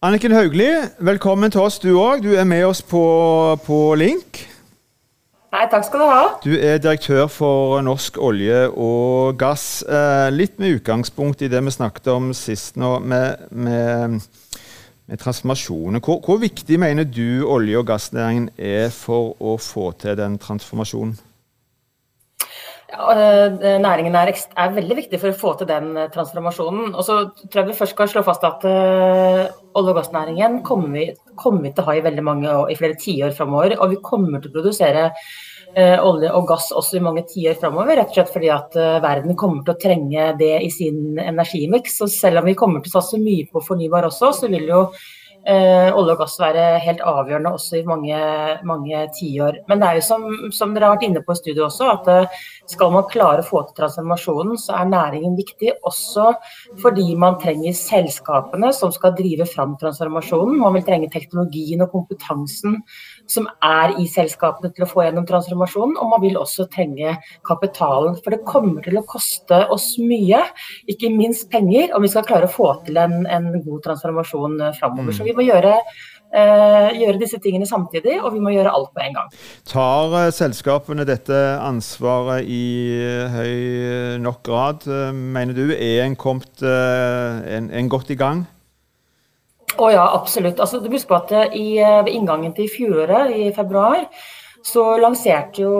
Anniken 0.04 0.36
Hauglie, 0.36 0.90
velkommen 1.00 1.54
til 1.54 1.64
oss 1.64 1.80
du 1.80 1.94
òg. 1.94 2.20
Du 2.20 2.34
er 2.36 2.44
med 2.44 2.66
oss 2.68 2.82
på, 2.84 3.00
på 3.64 3.78
link. 3.96 4.42
Nei, 5.52 5.66
takk 5.68 5.84
skal 5.84 6.00
du 6.00 6.08
ha. 6.08 6.20
Du 6.40 6.52
er 6.56 6.78
direktør 6.80 7.26
for 7.28 7.82
Norsk 7.84 8.16
olje 8.24 8.70
og 8.72 9.36
gass. 9.36 9.82
Eh, 9.84 10.30
litt 10.32 10.56
med 10.56 10.78
utgangspunkt 10.78 11.44
i 11.44 11.50
det 11.52 11.60
vi 11.66 11.74
snakket 11.74 12.08
om 12.08 12.30
sist 12.32 12.78
nå, 12.80 12.94
med, 13.04 13.50
med, 13.52 14.22
med 15.04 15.20
transformasjoner. 15.20 16.00
Hvor, 16.00 16.22
hvor, 16.24 16.40
viktig 16.40 16.78
mener 16.80 17.04
du 17.04 17.44
olje- 17.44 17.82
og 17.82 17.84
gassnæringen 17.90 18.48
er 18.56 18.88
for 18.96 19.36
å 19.44 19.58
få 19.60 19.90
til 20.00 20.16
den 20.16 20.40
transformasjonen? 20.40 21.18
Eh, 22.92 23.78
næringen 23.80 24.14
er, 24.14 24.30
er, 24.56 24.72
veldig 24.76 24.96
viktig 24.98 25.20
for 25.20 25.32
å 25.32 25.36
få 25.38 25.52
til 25.56 25.68
den 25.70 25.94
eh, 25.96 26.10
transformasjonen. 26.12 26.90
Og 26.92 27.06
så 27.06 27.14
tror 27.46 27.62
jeg 27.62 27.70
vi 27.70 27.76
først 27.78 27.94
skal 27.96 28.10
slå 28.12 28.22
fast 28.26 28.44
at 28.44 28.66
uh, 28.68 29.46
olje- 29.78 29.94
og 29.94 29.96
gassnæringen 29.96 30.58
kommer 30.66 30.92
vi, 30.98 31.06
kommer 31.40 31.64
vi, 31.64 31.72
til 31.72 31.84
å 31.84 31.86
ha 31.88 31.94
i 31.96 32.04
veldig 32.04 32.24
mange 32.26 32.52
år, 32.52 32.68
i 32.68 32.76
flere 32.76 32.98
tiår 33.00 33.32
framover. 33.38 33.78
Og 33.78 33.94
vi 33.94 34.02
kommer 34.04 34.42
til 34.42 34.52
å 34.52 34.56
produsere 34.58 35.06
uh, 35.08 36.04
olje 36.04 36.34
og 36.36 36.44
gass 36.52 36.68
også 36.76 37.00
i 37.00 37.04
mange 37.08 37.24
tiår 37.32 37.56
framover. 37.62 37.96
Rett 37.96 38.12
og 38.12 38.20
slett 38.20 38.34
fordi 38.34 38.52
at 38.52 38.76
uh, 38.76 39.00
verden 39.04 39.40
kommer 39.40 39.64
til 39.64 39.72
å 39.72 39.82
trenge 39.86 40.28
det 40.42 40.52
i 40.60 40.68
sin 40.74 41.16
energimiks. 41.22 41.96
Og 42.04 42.12
selv 42.12 42.42
om 42.42 42.52
vi 42.52 42.58
kommer 42.60 42.84
til 42.84 42.92
å 42.92 42.98
satse 42.98 43.22
mye 43.22 43.48
på 43.48 43.64
fornybar 43.64 44.10
også, 44.10 44.34
så 44.42 44.52
vil 44.52 44.68
jo 44.68 44.84
olje 45.42 46.14
og 46.14 46.20
gass 46.20 46.36
være 46.38 46.64
helt 46.84 47.00
avgjørende 47.02 47.50
også 47.56 47.80
i 47.80 47.86
mange, 47.86 48.18
mange 48.68 49.00
tiår. 49.16 49.58
Men 49.68 49.82
det 49.82 49.88
er 49.88 49.98
jo 49.98 50.04
som, 50.06 50.26
som, 50.54 50.74
dere 50.74 50.86
har 50.86 50.94
vært 50.94 51.06
inne 51.08 51.22
på 51.26 51.34
i 51.34 51.40
studio 51.40 51.66
også, 51.66 51.88
at 51.90 52.10
eh, 52.12 52.36
skal 52.70 52.92
man 52.94 53.08
klare 53.10 53.42
å 53.42 53.46
få 53.46 53.64
til 53.66 53.80
transformasjonen, 53.80 54.60
så 54.60 54.76
er 54.78 54.92
næringen 54.92 55.34
viktig. 55.38 55.72
Også 55.88 56.30
fordi 56.82 57.08
man 57.18 57.40
trenger 57.42 57.74
selskapene 57.76 58.70
som 58.76 58.94
skal 58.94 59.16
drive 59.18 59.48
fram 59.50 59.74
transformasjonen. 59.80 60.60
Man 60.62 60.78
vil 60.78 60.86
trenge 60.86 61.10
teknologien 61.12 61.82
og 61.82 61.90
kompetansen 61.96 62.78
som 63.32 63.48
er 63.64 63.96
i 64.00 64.06
selskapene 64.10 64.72
til 64.72 64.86
å 64.86 64.90
få 64.90 65.06
gjennom 65.06 65.26
transformasjonen. 65.28 65.98
Og 65.98 66.12
man 66.12 66.22
vil 66.24 66.38
også 66.40 66.68
trenge 66.72 67.16
kapitalen. 67.48 68.18
For 68.22 68.36
det 68.36 68.44
kommer 68.48 68.84
til 68.84 69.00
å 69.00 69.06
koste 69.08 69.64
oss 69.72 69.94
mye, 70.02 70.44
ikke 70.92 71.12
minst 71.14 71.48
penger, 71.52 71.92
om 71.96 72.04
vi 72.04 72.12
skal 72.12 72.26
klare 72.28 72.50
å 72.50 72.52
få 72.52 72.74
til 72.86 73.00
en, 73.00 73.22
en 73.26 73.52
god 73.58 73.86
transformasjon 73.88 74.58
eh, 74.60 74.74
framover. 74.80 75.16
Så 75.16 75.28
vi 75.28 75.36
må 75.36 75.46
gjøre 75.48 75.78
Eh, 76.32 76.94
gjøre 76.96 77.20
disse 77.20 77.36
tingene 77.44 77.66
samtidig, 77.68 78.14
og 78.24 78.32
vi 78.32 78.40
må 78.40 78.54
gjøre 78.54 78.70
alt 78.72 78.94
på 78.96 79.02
en 79.04 79.18
gang. 79.18 79.34
Tar 79.68 80.14
eh, 80.16 80.30
selskapene 80.32 81.04
dette 81.04 81.36
ansvaret 81.60 82.48
i 82.48 82.62
eh, 82.96 83.34
høy 83.34 84.16
nok 84.24 84.40
grad, 84.48 84.86
mener 85.12 85.52
du? 85.52 85.66
Er 85.76 86.06
en 86.06 86.16
kommet 86.16 86.64
en, 86.64 87.68
en 87.68 87.92
godt 87.92 88.14
i 88.14 88.16
gang? 88.16 88.46
Å 89.80 89.88
ja, 89.92 90.04
absolutt. 90.16 90.60
Altså, 90.60 90.80
du 90.82 90.90
husker 90.92 91.14
på 91.14 91.18
at 91.22 91.56
i, 91.56 91.78
eh, 91.80 92.02
ved 92.04 92.12
inngangen 92.12 92.54
til 92.56 92.68
fjoråret, 92.68 93.32
i 93.32 93.52
februar, 93.56 94.04
så 94.62 94.82
lanserte 95.02 95.64
jo 95.64 95.72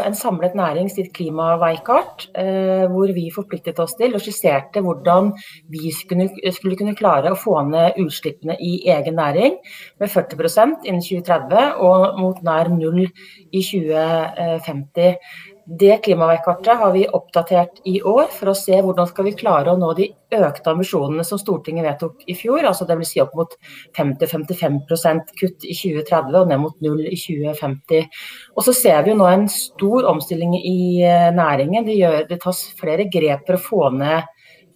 en 0.00 0.14
samlet 0.16 0.54
næring 0.56 0.88
sitt 0.88 1.10
klimaveikart, 1.12 2.30
eh, 2.34 2.86
hvor 2.88 3.12
vi 3.12 3.26
forpliktet 3.34 3.78
oss 3.82 3.92
til 3.98 4.14
og 4.16 4.24
skisserte 4.24 4.80
hvordan 4.80 5.32
vi 5.68 5.92
skulle, 5.92 6.30
skulle, 6.52 6.78
kunne 6.80 6.96
klare 6.96 7.32
å 7.32 7.36
få 7.36 7.58
ned 7.68 8.00
utslippene 8.00 8.56
i 8.56 8.88
egen 8.88 9.18
næring 9.20 9.58
med 10.00 10.08
40% 10.08 10.88
innen 10.88 11.04
2030 11.04 11.76
og 11.84 12.18
mot 12.20 12.40
nær 12.42 12.72
null 12.72 13.04
i 13.04 13.60
2050. 13.60 15.18
Det 15.64 15.96
klimaveikkartet 16.02 16.78
har 16.78 16.90
vi 16.92 17.04
oppdatert 17.06 17.78
i 17.86 18.00
år 18.02 18.26
for 18.34 18.50
å 18.50 18.54
se 18.58 18.74
hvordan 18.82 19.06
skal 19.06 19.28
vi 19.28 19.34
klare 19.38 19.70
å 19.70 19.78
nå 19.78 19.92
de 19.94 20.08
økte 20.34 20.72
ambisjonene 20.72 21.22
som 21.26 21.38
Stortinget 21.38 21.86
vedtok 21.86 22.24
i 22.26 22.34
fjor. 22.34 22.64
altså 22.66 22.86
Dvs. 22.88 23.12
Si 23.12 23.22
opp 23.22 23.36
mot 23.38 23.54
50-55% 23.98 25.34
kutt 25.38 25.62
i 25.68 25.76
2030 25.78 26.40
og 26.40 26.50
ned 26.50 26.62
mot 26.64 26.82
null 26.82 27.04
i 27.06 27.14
2050. 27.14 28.10
Og 28.56 28.66
så 28.66 28.74
ser 28.74 29.06
vi 29.06 29.12
jo 29.12 29.20
nå 29.20 29.28
en 29.30 29.46
stor 29.52 30.10
omstilling 30.10 30.56
i 30.58 31.04
eh, 31.06 31.30
næringen. 31.36 31.86
Det, 31.86 31.98
gjør, 32.00 32.18
det 32.32 32.40
tas 32.42 32.64
flere 32.80 33.06
grep 33.12 33.46
for 33.46 33.58
å 33.58 33.66
få 33.68 33.92
ned 34.00 34.26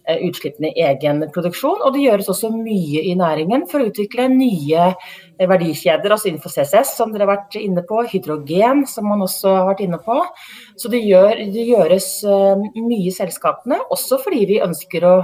utslippene 0.07 0.71
i 0.71 0.83
egen 0.87 1.23
produksjon. 1.33 1.81
Og 1.85 1.95
det 1.95 2.03
gjøres 2.05 2.29
også 2.31 2.51
mye 2.53 3.03
i 3.09 3.15
næringen 3.19 3.65
for 3.71 3.83
å 3.83 3.87
utvikle 3.89 4.27
nye 4.33 4.89
eh, 4.91 5.47
verdikjeder, 5.49 6.13
altså 6.13 6.31
innenfor 6.31 6.53
CCS, 6.53 6.95
som 6.99 7.13
dere 7.13 7.27
har 7.27 7.33
vært 7.33 7.57
inne 7.59 7.83
på, 7.87 8.03
hydrogen, 8.11 8.85
som 8.89 9.09
man 9.11 9.23
også 9.25 9.55
har 9.59 9.69
vært 9.71 9.83
inne 9.87 9.99
på. 10.03 10.19
Så 10.79 10.91
det, 10.93 11.01
gjør, 11.07 11.43
det 11.55 11.65
gjøres 11.71 12.11
eh, 12.27 12.67
mye 12.77 13.09
i 13.09 13.15
selskapene, 13.15 13.81
også 13.93 14.21
fordi 14.23 14.45
vi 14.53 14.61
ønsker 14.63 15.07
å 15.07 15.17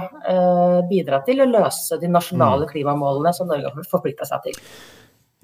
bidra 0.88 1.20
til 1.26 1.42
å 1.42 1.48
løse 1.48 1.98
de 2.00 2.08
nasjonale 2.10 2.66
mm. 2.66 2.70
klimamålene 2.72 3.32
som 3.36 3.48
Norge 3.50 3.72
har 3.72 3.88
forplikta 3.90 4.26
seg 4.28 4.48
til. 4.48 4.60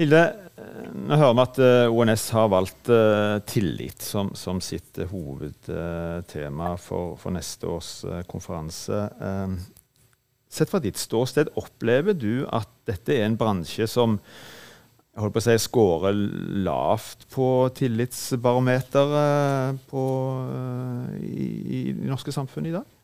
Hilde, 0.01 0.21
nå 0.97 1.13
hører 1.21 1.35
vi 1.37 1.43
at 1.43 1.59
eh, 1.61 1.93
ONS 1.93 2.23
har 2.33 2.47
valgt 2.49 2.89
uh, 2.89 3.37
tillit 3.45 4.01
som, 4.01 4.31
som 4.33 4.57
sitt 4.65 4.97
uh, 4.97 5.05
hovedtema 5.11 6.71
for, 6.81 7.19
for, 7.21 7.35
neste 7.37 7.69
års 7.69 7.91
konferanse. 8.31 8.97
sett 10.49 10.73
fra 10.73 10.81
ditt 10.81 10.97
ståsted, 10.97 11.53
opplever 11.61 12.17
du 12.17 12.49
at 12.49 12.71
dette 12.89 13.13
er 13.13 13.27
en 13.27 13.37
bransje 13.37 13.85
som 13.93 14.17
holdt 15.21 15.37
på 15.37 15.43
å 15.43 15.45
si, 15.45 15.59
scorer 15.61 16.17
lavt 16.65 17.29
på 17.35 17.69
tillitsbarometeret 17.77 19.85
i, 21.29 21.51
i 21.77 21.93
det 21.93 22.09
norske 22.09 22.33
samfunnet 22.33 22.73
i 22.73 22.77
dag? 22.79 23.00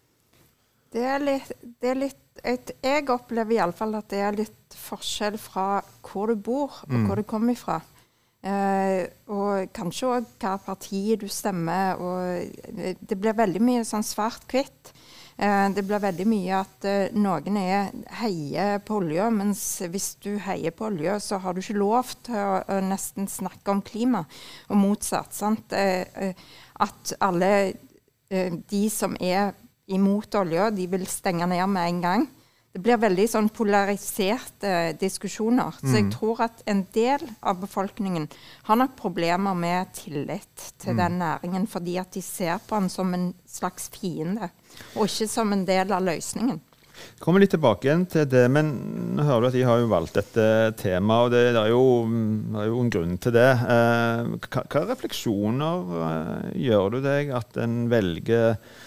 Det 0.96 1.04
er 1.04 1.20
litt, 1.20 1.50
det 1.82 1.90
er 1.92 1.98
litt 2.06 2.22
et, 2.46 2.72
Jeg 2.84 3.08
opplever 3.12 3.58
iallfall 3.58 3.98
at 3.98 4.08
det 4.12 4.22
er 4.24 4.38
litt 4.38 4.76
forskjell 4.76 5.36
fra 5.40 5.82
hvor 6.04 6.32
du 6.32 6.40
bor, 6.40 6.72
og 6.86 6.94
mm. 6.94 7.04
hvor 7.08 7.20
du 7.20 7.28
kommer 7.28 7.58
fra. 7.58 7.80
Eh, 8.46 9.02
og 9.32 9.72
kanskje 9.76 10.12
òg 10.14 10.30
hva 10.40 10.54
parti 10.62 11.02
du 11.20 11.26
stemmer. 11.32 12.00
og 12.00 12.96
Det 13.00 13.18
blir 13.18 13.36
veldig 13.36 13.62
mye 13.64 13.84
sånn 13.88 14.06
svart-hvitt. 14.06 14.92
Eh, 15.36 15.66
det 15.76 15.84
blir 15.84 16.00
veldig 16.00 16.26
mye 16.30 16.62
at 16.62 16.86
eh, 16.88 17.16
noen 17.16 17.58
er, 17.60 17.90
heier 18.22 18.78
på 18.86 19.00
olja, 19.02 19.28
mens 19.28 19.64
hvis 19.84 20.14
du 20.24 20.38
heier 20.46 20.72
på 20.72 20.88
olja, 20.88 21.18
så 21.20 21.42
har 21.42 21.52
du 21.52 21.60
ikke 21.60 21.76
lov 21.76 22.14
til 22.24 22.40
å, 22.40 22.62
å 22.72 22.80
nesten 22.84 23.28
snakke 23.28 23.74
om 23.74 23.84
klima, 23.84 24.24
og 24.70 24.80
motsatt. 24.80 25.36
sant? 25.36 25.76
Eh, 25.76 26.06
eh, 26.16 26.48
at 26.80 27.12
alle 27.20 27.52
de 28.26 28.80
som 28.90 29.12
er 29.22 29.52
imot 29.86 30.34
olja, 30.34 30.70
de 30.70 30.88
vil 30.90 31.06
stenge 31.08 31.46
ned 31.46 31.66
med 31.70 31.88
en 31.90 32.02
gang. 32.02 32.26
Det 32.76 32.82
blir 32.84 32.98
veldig 33.00 33.24
sånn 33.32 33.46
polariserte 33.56 34.70
diskusjoner. 35.00 35.78
Så 35.80 35.94
jeg 35.94 36.08
mm. 36.10 36.12
tror 36.12 36.42
at 36.44 36.58
en 36.68 36.82
del 36.92 37.22
av 37.40 37.62
befolkningen 37.62 38.26
har 38.66 38.76
nok 38.76 38.92
problemer 38.98 39.56
med 39.56 39.94
tillit 39.96 40.66
til 40.76 40.92
mm. 40.92 40.98
den 41.00 41.18
næringen, 41.22 41.64
fordi 41.72 41.96
at 42.02 42.12
de 42.12 42.20
ser 42.20 42.60
på 42.60 42.76
den 42.76 42.90
som 42.92 43.14
en 43.16 43.30
slags 43.48 43.88
fiende, 43.94 44.50
og 44.92 45.06
ikke 45.08 45.28
som 45.32 45.56
en 45.56 45.64
del 45.64 45.94
av 45.96 46.04
løsningen. 46.04 46.60
Kommer 47.20 47.40
litt 47.40 47.52
tilbake 47.52 47.88
igjen 47.88 48.04
til 48.12 48.28
det, 48.28 48.44
men 48.52 48.74
nå 49.16 49.24
hører 49.24 49.46
du 49.46 49.48
at 49.48 49.56
de 49.56 49.64
har 49.68 49.80
jo 49.80 49.88
valgt 49.88 50.16
dette 50.20 50.46
temaet, 50.80 51.28
og 51.28 51.32
det, 51.32 51.42
det, 51.56 51.62
er, 51.62 51.72
jo, 51.72 51.86
det 52.08 52.60
er, 52.60 52.68
jo, 52.68 52.82
en 52.82 52.92
grunn 52.92 53.16
til 53.24 53.36
det. 53.36 53.50
Eh, 53.76 54.34
hva, 54.50 54.66
hva 54.72 54.84
refleksjoner 54.92 55.96
eh, 56.10 56.50
gjør 56.66 56.96
du 56.96 57.00
deg 57.04 57.32
at 57.40 57.60
en 57.64 57.86
velger 57.92 58.56
Eh, 58.56 58.85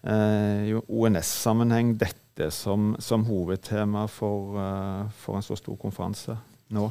i 0.00 0.72
ONS-sammenheng 0.72 1.92
dette 2.00 2.48
som, 2.54 2.94
som 2.98 3.26
hovedtema 3.28 4.06
for, 4.08 4.56
uh, 4.56 5.10
for, 5.12 5.36
en 5.36 5.44
så 5.44 5.58
stor 5.58 5.76
konferanse 5.80 6.36
nå? 6.72 6.88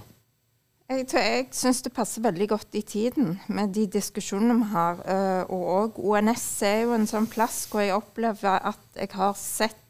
Jeg, 0.90 1.06
jeg 1.14 1.48
syns 1.54 1.84
det 1.86 1.94
passer 1.94 2.22
veldig 2.26 2.48
godt 2.50 2.78
i 2.78 2.84
tiden 2.86 3.36
med 3.48 3.74
de 3.74 3.86
diskusjonene 3.90 4.58
vi 4.62 4.70
har. 4.74 5.02
Uh, 5.06 5.54
og 5.54 6.00
ONS 6.02 6.48
er 6.66 6.80
jo 6.84 6.96
en 6.98 7.10
sånn 7.10 7.30
plass 7.30 7.64
hvor 7.70 7.86
jeg 7.86 7.98
opplever 7.98 8.62
at 8.62 8.98
jeg 8.98 9.14
har 9.18 9.36
sett 9.38 9.86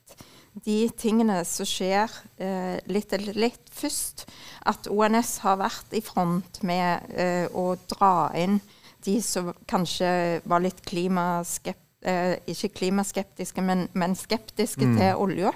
de 0.65 0.81
tingene 0.99 1.41
som 1.47 1.67
skjer 1.67 2.11
uh, 2.41 2.75
litt 2.91 3.15
eller 3.15 3.35
litt 3.47 3.71
først. 3.71 4.27
At 4.67 4.87
ONS 4.91 5.37
har 5.43 5.59
vært 5.59 5.95
i 5.95 6.03
front 6.03 6.63
med 6.67 7.15
å 7.55 7.71
dra 7.87 8.29
inn 8.37 8.59
de 9.05 9.19
som 9.23 9.53
kanskje 9.69 10.09
var 10.49 10.63
litt 10.63 10.81
klimaskeptiske 10.87 11.75
eh, 11.75 11.88
ikke 11.99 12.69
klimaskeptiske, 12.77 13.61
men, 13.61 13.87
men 13.93 14.13
skeptiske 14.15 14.85
mm. 14.87 14.93
til 14.95 15.23
olja, 15.23 15.51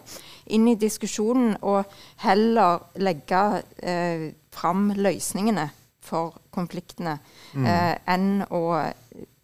inn 0.51 0.67
i 0.67 0.75
diskusjonen 0.75 1.55
og 1.61 1.87
heller 2.25 2.83
legge 2.99 3.43
eh, 3.79 4.25
fram 4.51 4.89
løsningene 4.97 5.69
for 6.03 6.35
konfliktene 6.53 7.15
mm. 7.55 7.65
eh, 7.65 7.93
enn 8.13 8.43
å, 8.51 8.63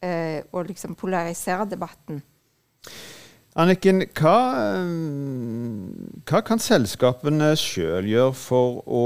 eh, 0.03 0.41
å 0.44 0.65
liksom 0.68 0.98
polarisere 1.00 1.70
debatten. 1.72 2.20
Anniken, 3.58 4.03
hva, 4.13 4.36
hva, 6.29 6.41
kan 6.46 6.62
selskapene 6.62 7.50
sjøl 7.58 8.06
gjøre 8.06 8.36
for 8.38 8.77
å 8.86 9.06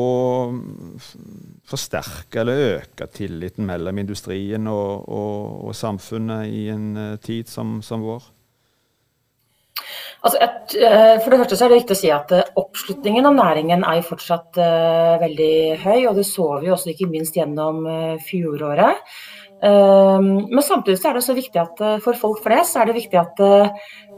forsterke 1.69 2.41
eller 2.41 2.63
øke 2.73 3.07
tilliten 3.15 3.69
mellom 3.69 4.03
industrien 4.03 4.67
og, 4.67 5.07
og, 5.07 5.63
og 5.69 5.77
samfunnet 5.79 6.51
i 6.51 6.67
en 6.73 6.89
eh, 6.99 7.15
tid 7.23 7.47
som, 7.47 7.77
som 7.85 8.03
vår? 8.03 8.27
Altså 10.27 10.43
eh, 10.43 11.15
for 11.23 11.31
det 11.31 11.39
første 11.39 11.55
så 11.55 11.65
er 11.65 11.71
det 11.71 11.79
viktig 11.79 11.95
å 11.95 12.01
si 12.03 12.11
at 12.11 12.35
eh, 12.35 12.51
Oppslutningen 12.59 13.31
om 13.31 13.39
næringen 13.39 13.87
er 13.87 14.01
jo 14.01 14.09
fortsatt 14.11 14.59
veldig 15.23 15.53
høy, 15.87 16.01
og 16.09 16.19
det 16.19 16.27
så 16.27 16.51
vi 16.59 16.73
også 16.73 16.91
ikke 16.91 17.07
minst 17.07 17.39
gjennom 17.39 17.85
fjoråret. 18.27 18.99
Men 19.63 20.63
samtidig 20.65 20.97
så 20.99 21.07
er 21.07 21.15
det 21.15 21.21
også 21.21 21.35
viktig 21.37 21.59
at 21.61 21.83
for 22.03 22.19
folk 22.19 22.41
flest 22.43 22.73
så 22.73 22.81
er 22.81 22.89
det 22.89 22.97
viktig 22.97 23.19
at 23.21 23.39
Eh, 23.39 24.12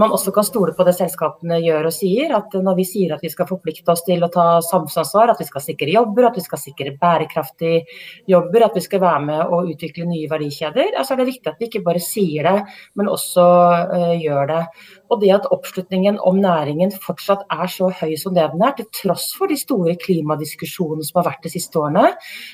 man 0.00 0.12
også 0.14 0.32
kan 0.34 0.46
stole 0.46 0.72
på 0.76 0.84
det 0.86 0.94
selskapene 0.96 1.58
gjør 1.60 1.88
og 1.90 1.94
sier. 1.94 2.32
At 2.36 2.54
når 2.54 2.78
vi 2.78 2.86
sier 2.88 3.14
at 3.14 3.24
vi 3.24 3.30
skal 3.32 3.48
forplikte 3.48 3.92
oss 3.92 4.04
til 4.06 4.22
å 4.24 4.30
ta 4.32 4.46
samfunnsansvar, 4.64 5.32
at 5.32 5.42
vi 5.42 5.48
skal 5.48 5.64
sikre 5.64 5.90
jobber, 5.92 6.28
at 6.28 6.38
vi 6.38 6.44
skal 6.44 6.62
sikre 6.62 6.94
bærekraftige 7.00 7.82
jobber, 8.30 8.66
at 8.66 8.78
vi 8.78 8.84
skal 8.84 9.02
være 9.02 9.24
med 9.26 9.42
å 9.52 9.62
utvikle 9.70 10.08
nye 10.08 10.30
verdikjeder, 10.30 10.96
så 11.04 11.14
er 11.14 11.22
det 11.22 11.30
viktig 11.32 11.52
at 11.52 11.60
vi 11.60 11.68
ikke 11.70 11.84
bare 11.86 12.02
sier 12.02 12.46
det, 12.48 12.56
men 12.98 13.10
også 13.10 13.46
uh, 13.92 14.14
gjør 14.20 14.50
det. 14.50 14.62
Og 15.10 15.20
det 15.22 15.32
at 15.34 15.48
oppslutningen 15.50 16.18
om 16.26 16.38
næringen 16.40 16.92
fortsatt 17.02 17.42
er 17.50 17.70
så 17.70 17.90
høy 18.00 18.14
som 18.20 18.34
det 18.36 18.46
den 18.52 18.62
er, 18.62 18.74
til 18.78 18.88
tross 18.94 19.30
for 19.38 19.50
de 19.50 19.58
store 19.58 19.96
klimadiskusjonene 20.00 21.06
som 21.06 21.20
har 21.20 21.30
vært 21.32 21.46
de 21.46 21.52
siste 21.56 21.80
årene, 21.80 22.12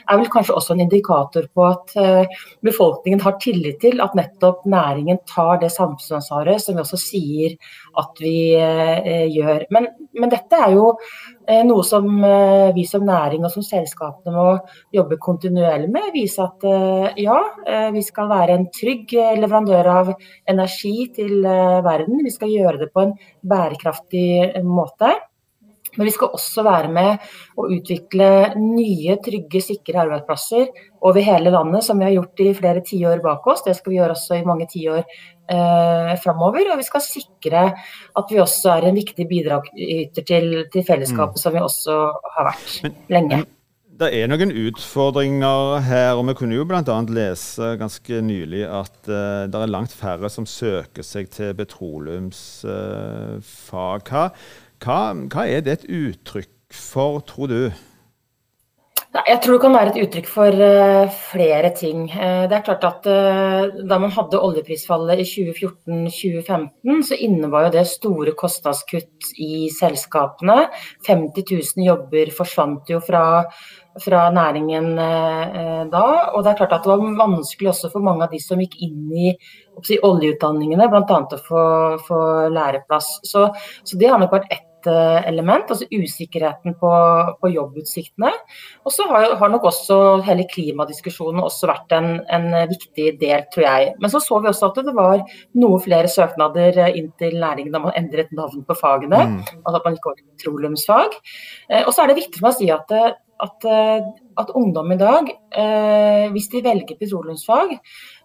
er 0.08 0.20
vel 0.20 0.30
kanskje 0.32 0.56
også 0.56 0.74
en 0.74 0.84
indikator 0.86 1.48
på 1.52 1.66
at 1.68 1.96
uh, 2.00 2.40
befolkningen 2.66 3.22
har 3.24 3.36
tillit 3.42 3.80
til 3.84 4.00
at 4.04 4.16
nettopp 4.18 4.64
næringen 4.68 5.20
tar 5.28 5.60
det 5.62 5.72
samfunnsansvaret 5.74 6.62
som 6.64 6.76
vi 6.76 6.84
også 6.84 7.00
sier 7.00 7.56
at 8.00 8.24
vi 8.24 8.36
uh, 8.56 9.26
gjør. 9.32 9.68
Men, 9.76 9.90
men, 10.16 10.32
dette 10.32 10.58
er 10.58 10.74
jo 10.74 10.94
Eh, 10.96 11.35
noe 11.66 11.84
som 11.86 12.08
eh, 12.24 12.72
vi 12.76 12.86
som 12.88 13.04
næring 13.06 13.44
og 13.46 13.52
som 13.54 13.64
selskapene 13.66 14.34
må 14.34 14.48
jobbe 14.94 15.18
kontinuerlig 15.22 15.90
med. 15.92 16.10
Vise 16.14 16.46
at 16.46 16.66
ja, 17.20 17.38
vi 17.94 18.02
skal 18.04 18.30
være 18.32 18.56
en 18.56 18.66
trygg 18.74 19.14
leverandør 19.38 19.92
av 19.92 20.12
energi 20.48 21.08
til 21.16 21.38
verden. 21.42 22.24
Vi 22.26 22.34
skal 22.34 22.52
gjøre 22.52 22.82
det 22.84 22.92
på 22.94 23.06
en 23.06 23.16
bærekraftig 23.46 24.62
måte. 24.66 25.14
Men 25.96 26.08
vi 26.08 26.12
skal 26.12 26.34
også 26.36 26.64
være 26.66 26.90
med 26.92 27.28
å 27.56 27.68
utvikle 27.72 28.28
nye, 28.60 29.16
trygge, 29.24 29.62
sikre 29.64 30.02
arbeidsplasser 30.04 30.68
over 31.06 31.24
hele 31.24 31.52
landet, 31.54 31.86
som 31.86 31.98
vi 31.98 32.08
har 32.08 32.16
gjort 32.18 32.42
i 32.44 32.50
flere 32.56 32.82
tiår 32.84 33.22
bak 33.24 33.46
oss. 33.48 33.64
Det 33.64 33.76
skal 33.78 33.94
vi 33.94 34.00
gjøre 34.00 34.16
også 34.16 34.36
i 34.36 34.46
mange 34.48 34.68
tiår 34.72 35.06
eh, 35.48 36.14
framover. 36.22 36.72
Og 36.72 36.80
vi 36.80 36.86
skal 36.86 37.04
sikre 37.04 37.66
at 38.16 38.32
vi 38.32 38.40
også 38.42 38.76
er 38.76 38.88
en 38.88 38.98
viktig 38.98 39.28
bidragsyter 39.30 40.26
til, 40.26 40.56
til 40.72 40.86
fellesskapet, 40.86 41.38
mm. 41.38 41.42
som 41.42 41.56
vi 41.56 41.64
også 41.64 41.98
har 42.36 42.50
vært 42.50 42.80
men, 42.86 42.98
lenge. 43.12 43.42
Men 43.42 43.52
det 43.96 44.10
er 44.12 44.28
noen 44.28 44.50
utfordringer 44.52 45.78
her, 45.86 46.18
og 46.18 46.26
vi 46.28 46.34
kunne 46.36 46.56
jo 46.58 46.66
bl.a. 46.68 46.96
lese 47.16 47.70
ganske 47.80 48.18
nylig 48.24 48.66
at 48.68 49.08
eh, 49.08 49.46
det 49.48 49.60
er 49.60 49.72
langt 49.72 49.94
færre 49.96 50.28
som 50.32 50.48
søker 50.48 51.06
seg 51.06 51.30
til 51.32 51.54
petroleumsfag. 51.56 54.04
Eh, 54.04 54.12
hva, 54.12 54.28
hva, 54.84 55.00
hva 55.32 55.46
er 55.48 55.64
det 55.64 55.78
et 55.78 55.88
uttrykk 55.88 56.76
for, 56.76 57.24
tror 57.24 57.52
du? 57.52 57.60
Jeg 59.16 59.38
tror 59.40 59.56
det 59.56 59.62
kan 59.62 59.74
være 59.74 59.90
et 59.92 59.98
uttrykk 60.02 60.26
for 60.28 60.56
uh, 60.60 61.14
flere 61.30 61.70
ting. 61.78 62.02
Uh, 62.10 62.44
det 62.50 62.56
er 62.58 62.64
klart 62.66 62.84
at 62.84 63.06
uh, 63.08 63.78
Da 63.88 63.98
man 64.02 64.12
hadde 64.12 64.40
oljeprisfallet 64.42 65.22
i 65.22 65.26
2014-2015, 65.30 67.00
så 67.06 67.18
innebar 67.24 67.66
jo 67.66 67.72
det 67.78 67.86
store 67.88 68.34
kostnadskutt 68.36 69.30
i 69.40 69.70
selskapene. 69.72 70.66
50 71.06 71.48
000 71.78 71.86
jobber 71.86 72.34
forsvant 72.36 72.92
jo 72.92 73.00
fra, 73.04 73.24
fra 74.04 74.26
næringen 74.34 74.92
da. 74.96 76.04
Og 76.34 76.42
det 76.42 76.52
er 76.52 76.60
klart 76.60 76.76
at 76.76 76.84
det 76.84 76.92
var 76.92 77.20
vanskelig 77.22 77.72
også 77.72 77.92
for 77.94 78.04
mange 78.04 78.26
av 78.26 78.34
de 78.34 78.42
som 78.42 78.60
gikk 78.60 78.76
inn 78.84 79.06
i 79.14 79.32
si, 79.86 80.00
oljeutdanningene, 80.04 80.90
bl.a. 80.92 81.20
å 81.24 81.42
få, 81.48 81.66
få 82.08 82.22
læreplass. 82.52 83.16
Så, 83.24 83.48
så 83.86 84.00
det 84.00 84.10
har 84.12 84.20
nok 84.20 84.34
vært 84.36 84.50
ett 84.52 84.65
element, 84.86 85.70
altså 85.72 85.86
usikkerheten 85.90 86.76
på, 86.80 86.90
på 87.40 87.50
jobbutsiktene. 87.50 88.30
Og 88.86 88.94
så 88.94 89.06
har, 89.10 89.34
har, 89.40 89.50
nok 89.52 89.66
også 89.70 89.98
hele 90.26 90.46
klimadiskusjonen 90.50 91.42
også 91.42 91.70
vært 91.70 91.94
en, 91.96 92.10
en, 92.32 92.48
viktig 92.70 93.12
del, 93.20 93.46
tror 93.54 93.66
jeg. 93.66 93.92
Men 94.02 94.12
så 94.12 94.20
så 94.22 94.40
vi 94.42 94.50
også 94.50 94.70
at 94.70 94.80
det 94.86 94.94
var 94.96 95.22
noe 95.58 95.80
flere 95.82 96.10
søknader 96.12 96.82
inn 96.92 97.12
til 97.20 97.38
næringen 97.42 97.74
da 97.74 97.82
man 97.82 97.96
endret 97.98 98.32
navn 98.36 98.64
på 98.66 98.78
fagene. 98.78 99.22
Mm. 99.32 99.38
Altså 99.62 99.76
at 99.80 99.86
man 99.86 99.96
ikke 99.96 100.08
går 100.08 100.18
til 100.18 100.28
petroleumsfag. 100.34 101.20
Eh, 101.70 101.82
og 101.84 101.94
så 101.94 102.04
er 102.04 102.12
det 102.12 102.20
viktig 102.20 102.40
for 102.40 102.48
meg 102.48 102.56
å 102.56 102.60
si 102.60 102.70
at, 102.74 102.96
at, 103.42 103.66
at 104.40 104.52
ungdom 104.56 104.92
i 104.92 104.98
dag, 105.00 105.28
eh, 105.56 106.26
hvis 106.32 106.48
de 106.52 106.62
velger 106.64 106.98
petroleumsfag, 106.98 107.76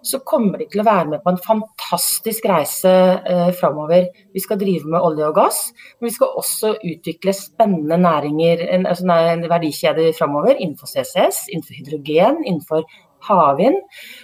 så 0.02 0.20
kommer 0.26 0.62
de 0.62 0.68
til 0.72 0.82
å 0.82 0.88
være 0.88 1.10
med 1.14 1.24
på 1.24 1.34
en 1.34 1.42
fantastisk 1.44 2.48
reise 2.50 2.92
eh, 3.20 3.52
framover. 3.58 4.08
Vi 4.34 4.44
skal 4.44 4.60
drive 4.62 4.90
med 4.90 5.04
olje 5.04 5.28
og 5.28 5.38
gass, 5.38 5.62
men 6.00 6.10
vi 6.10 6.16
skal 6.16 6.40
også 6.42 6.74
utvikle 6.80 7.36
spennende 7.38 8.00
næringer, 8.02 8.66
en, 8.72 8.88
altså 8.90 9.08
en 9.20 9.48
verdikjede 9.52 10.12
framover 10.18 10.56
innenfor 10.58 10.90
CCS, 10.90 11.46
innenfor 11.52 11.80
hydrogen, 11.80 12.44
innenfor 12.46 12.86
havvind. 13.28 13.80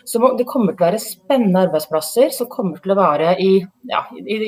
Så 0.07 0.21
det 0.37 0.47
kommer 0.49 0.73
til 0.73 0.83
å 0.83 0.87
være 0.87 1.01
spennende 1.03 1.65
arbeidsplasser 1.67 2.31
som 2.35 2.49
kommer 2.51 2.81
til 2.83 2.93
å 2.93 2.99
være 2.99 3.35
i, 3.43 3.51
ja, 3.91 4.03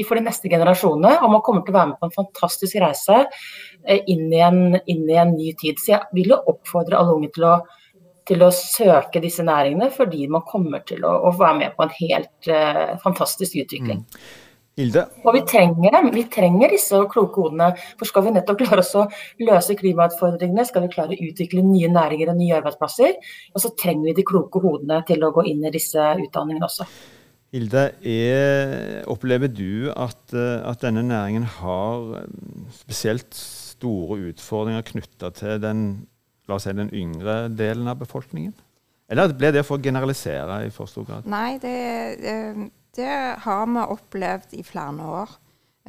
for 0.08 0.19
de 0.19 0.26
neste 0.26 0.52
generasjonene. 0.52 1.17
Og 1.24 1.36
man 1.36 1.43
kommer 1.45 1.65
til 1.65 1.76
å 1.76 1.80
være 1.80 1.91
med 1.93 2.02
på 2.02 2.10
en 2.10 2.17
fantastisk 2.17 2.80
reise 2.84 3.24
eh, 3.24 4.02
inn 4.12 4.28
i 4.34 4.41
en, 4.45 4.63
inn 4.86 5.06
i 5.10 5.19
en 5.19 5.36
ny 5.36 5.54
tid. 5.60 5.82
Så 5.82 5.95
jeg 5.95 6.19
vil 6.19 6.36
jo 6.36 6.41
oppfordre 6.54 7.00
alle 7.00 7.19
unge 7.19 7.34
til 7.36 7.50
å 7.50 7.60
til 8.30 8.43
å 8.45 8.52
søke 8.54 9.21
disse 9.24 9.41
næringene, 9.41 9.88
fordi 9.89 10.28
man 10.30 10.43
kommer 10.45 10.84
til 10.86 11.02
å, 11.08 11.15
å 11.26 11.32
være 11.34 11.58
med 11.63 11.74
på 11.74 11.86
en 11.86 11.95
helt 11.95 12.50
uh, 12.52 12.91
fantastisk 13.02 13.58
utvikling. 13.63 14.04
Mm. 14.06 14.49
Hilde? 14.80 15.04
Og 15.28 15.36
vi 15.36 15.44
trenger 15.48 15.92
dem. 15.98 16.10
Vi 16.15 16.24
trenger 16.32 16.72
disse 16.72 17.02
kloke 17.12 17.44
hodene. 17.44 17.74
For 18.00 18.08
skal 18.08 18.26
vi 18.28 18.34
nettopp 18.38 18.62
klare 18.63 18.86
å 18.86 19.06
løse 19.44 19.76
klimautfordringene, 19.80 20.65
skal 20.68 20.86
vi 20.86 20.92
klare 20.94 21.15
å 21.18 21.30
utvikle 21.30 21.63
nye 21.65 21.92
næringer 21.92 22.32
og 22.32 22.39
nye 22.39 22.58
arbeidsplasser, 22.62 23.18
og 23.54 23.63
så 23.63 23.74
trenger 23.80 24.10
vi 24.10 24.18
de 24.22 24.28
kloke 24.28 24.62
hodene 24.63 25.02
til 25.08 25.26
å 25.26 25.34
gå 25.36 25.46
inn 25.52 25.65
i 25.68 25.74
disse 25.74 26.00
utdanningene 26.24 26.70
også. 26.70 26.88
Hilde, 27.50 27.84
er, 28.06 28.74
opplever 29.10 29.50
du 29.50 29.89
at, 29.89 30.22
eh, 30.38 30.60
at, 30.70 30.84
denne 30.84 31.02
næringen 31.08 31.48
har 31.58 32.20
eh, 32.20 32.28
spesielt 32.78 33.34
store 33.34 34.20
utfordringer 34.30 34.86
knytta 34.86 35.32
til 35.34 35.56
den 35.63 35.86
la 36.50 36.60
oss 36.60 36.68
si, 36.68 36.74
den 36.78 36.94
yngre 36.94 37.48
delen 37.50 37.89
av 37.89 37.98
befolkningen? 38.04 38.54
Eller 39.10 39.34
ble 39.34 39.50
det 39.56 39.63
for 39.65 39.80
å 39.80 39.82
generalisere 39.82 40.60
i 40.68 40.70
for 40.74 40.89
stor 40.89 41.08
grad? 41.08 41.26
Nei, 41.30 41.58
det, 41.62 41.74
eh, 42.22 42.68
det 42.97 43.13
har 43.45 43.69
vi 43.69 43.86
opplevd 43.95 44.58
i 44.58 44.63
flere 44.65 45.13
år. 45.21 45.38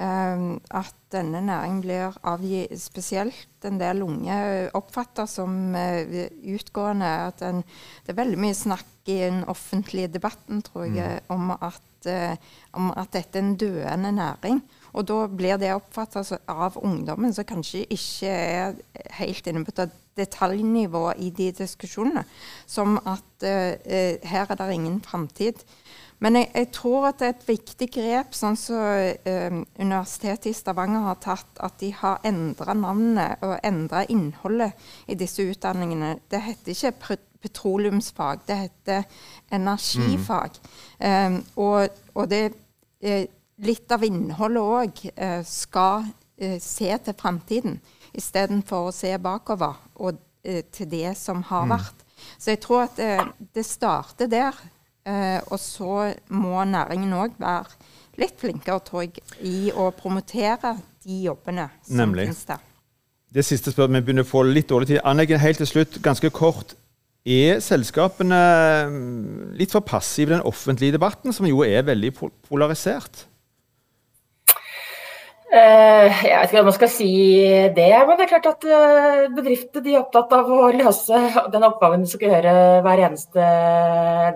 Um, 0.00 0.60
at 0.70 0.94
denne 1.12 1.42
næringen 1.44 1.80
blir 1.82 2.14
avgitt, 2.24 2.72
spesielt 2.80 3.66
en 3.68 3.76
del 3.76 4.00
unge 4.06 4.36
oppfatter 4.78 5.26
som 5.28 5.74
uh, 5.74 6.14
utgående. 6.54 7.10
At 7.26 7.42
en, 7.44 7.60
det 8.06 8.14
er 8.14 8.20
veldig 8.22 8.38
mye 8.40 8.56
snakk 8.56 9.10
i 9.10 9.18
den 9.26 9.42
offentlige 9.50 10.08
debatten, 10.14 10.62
tror 10.64 10.86
jeg, 10.88 11.20
mm. 11.26 11.34
om, 11.34 11.50
at, 11.52 12.08
uh, 12.08 12.54
om, 12.72 12.88
at, 12.94 13.12
dette 13.12 13.42
er 13.42 13.44
en 13.44 13.58
døende 13.60 14.14
næring. 14.16 14.62
Og 14.94 15.04
da 15.10 15.18
blir 15.28 15.60
det 15.60 15.74
oppfatta 15.74 16.22
av 16.48 16.78
ungdommen, 16.80 17.34
som 17.36 17.44
kanskje 17.44 17.84
ikke 17.90 18.30
er 18.30 18.80
helt 19.18 19.50
inne 19.50 19.66
på 19.66 19.74
det 19.82 19.90
detaljnivå 20.16 21.10
i 21.18 21.28
de 21.34 21.50
diskusjonene, 21.60 22.24
som 22.66 22.96
at 23.04 23.44
uh, 23.44 23.76
her 24.32 24.48
er 24.48 24.56
det 24.64 24.72
ingen 24.78 25.02
framtid. 25.04 25.60
Men 26.20 26.36
jeg, 26.36 26.50
jeg, 26.54 26.68
tror 26.76 27.06
at 27.08 27.20
det 27.20 27.26
er 27.26 27.34
et 27.34 27.48
viktig 27.48 27.88
grep, 27.94 28.36
sånn 28.36 28.58
som 28.60 28.76
uh, 28.76 29.58
Universitetet 29.80 30.50
i 30.50 30.54
Stavanger 30.56 31.06
har 31.08 31.18
tatt, 31.22 31.50
at 31.64 31.78
de 31.80 31.90
har 31.96 32.20
endra 32.28 32.76
navnet 32.76 33.44
og 33.46 33.56
endra 33.64 34.04
innholdet 34.12 34.76
i 35.08 35.16
disse 35.18 35.46
utdanningene. 35.48 36.18
Det 36.30 36.42
heter 36.44 36.76
ikke 36.76 37.18
petroleumsfag, 37.40 38.44
det 38.48 38.58
heter 38.66 39.06
energifag. 39.56 40.60
Mm. 41.00 41.36
Um, 41.36 41.38
og, 41.64 42.02
og 42.14 42.28
det, 42.28 42.42
eh, 43.00 43.24
litt 43.64 43.92
av 43.92 44.04
innholdet 44.04 44.60
òg 44.76 45.00
eh, 45.14 45.40
skal 45.48 46.04
se 46.40 46.88
til 47.04 47.16
framtiden 47.20 47.74
istedenfor 48.16 48.88
å 48.88 48.94
se 48.94 49.12
bakover 49.22 49.78
og 50.00 50.18
eh, 50.42 50.64
til 50.72 50.90
det 50.90 51.14
som 51.18 51.42
har 51.50 51.66
mm. 51.66 51.74
vært. 51.74 52.04
Så 52.36 52.54
jeg 52.54 52.62
tror 52.64 52.86
at 52.88 53.00
eh, 53.02 53.24
det 53.54 53.66
starter 53.66 54.30
der. 54.30 54.56
Eh, 55.10 55.40
og 55.50 55.58
så 55.58 56.12
må 56.30 56.64
næringen 56.68 57.14
òg 57.16 57.38
være 57.40 57.64
litt 58.20 58.36
flinkere, 58.40 58.82
tror 58.84 59.06
jeg, 59.06 59.22
i 59.46 59.70
å 59.74 59.88
promotere 59.96 60.76
de 61.04 61.22
jobbene 61.26 61.70
som 61.86 62.02
Nemlig. 62.02 62.28
finnes 62.30 62.44
der. 62.50 62.66
Det 63.30 63.44
siste 63.46 63.72
spørsmålet, 63.72 64.02
Vi 64.02 64.06
begynner 64.10 64.26
å 64.26 64.30
få 64.30 64.42
litt 64.46 64.68
dårlig 64.70 64.90
tid. 64.90 65.00
Anniken, 65.06 65.40
helt 65.40 65.60
til 65.62 65.68
slutt, 65.70 66.00
ganske 66.02 66.30
kort. 66.34 66.74
Er 67.26 67.60
selskapene 67.60 68.38
mm, 68.90 69.56
litt 69.60 69.72
for 69.74 69.84
passive 69.84 70.32
i 70.32 70.34
den 70.38 70.46
offentlige 70.48 70.96
debatten, 70.96 71.32
som 71.32 71.46
jo 71.46 71.62
er 71.62 71.84
veldig 71.86 72.12
polarisert? 72.48 73.26
Uh, 75.50 76.06
jeg 76.22 76.30
vet 76.30 76.52
ikke 76.52 76.60
om 76.62 76.68
man 76.68 76.74
skal 76.76 76.90
si 76.94 77.06
det, 77.74 77.88
men 78.06 78.14
det 78.14 78.22
er 78.22 78.28
klart 78.30 78.44
at 78.46 78.66
bedrifter 79.34 79.82
de 79.82 79.96
er 79.96 80.04
opptatt 80.04 80.30
av 80.36 80.46
å 80.46 80.68
løse 80.70 81.18
den 81.50 81.64
oppgaven 81.66 82.04
de 82.04 82.10
skal 82.12 82.36
gjøre 82.36 82.52
hver 82.86 83.02
eneste 83.08 83.46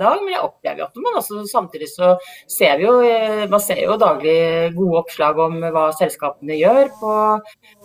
dag. 0.00 0.24
Men 0.24 0.32
jeg 0.32 0.42
opplever 0.42 0.82
jo 0.82 0.88
at 0.88 0.98
man 0.98 1.18
også 1.20 1.44
samtidig 1.46 1.86
så 1.92 2.16
ser 2.50 2.80
vi 2.80 2.88
jo 2.88 2.96
uh, 2.98 3.44
man 3.52 3.62
ser 3.62 3.84
jo 3.84 3.94
daglig 4.00 4.72
gode 4.74 5.04
oppslag 5.04 5.38
om 5.44 5.60
hva 5.62 5.84
selskapene 5.94 6.56
gjør 6.58 6.90
på, 6.98 7.14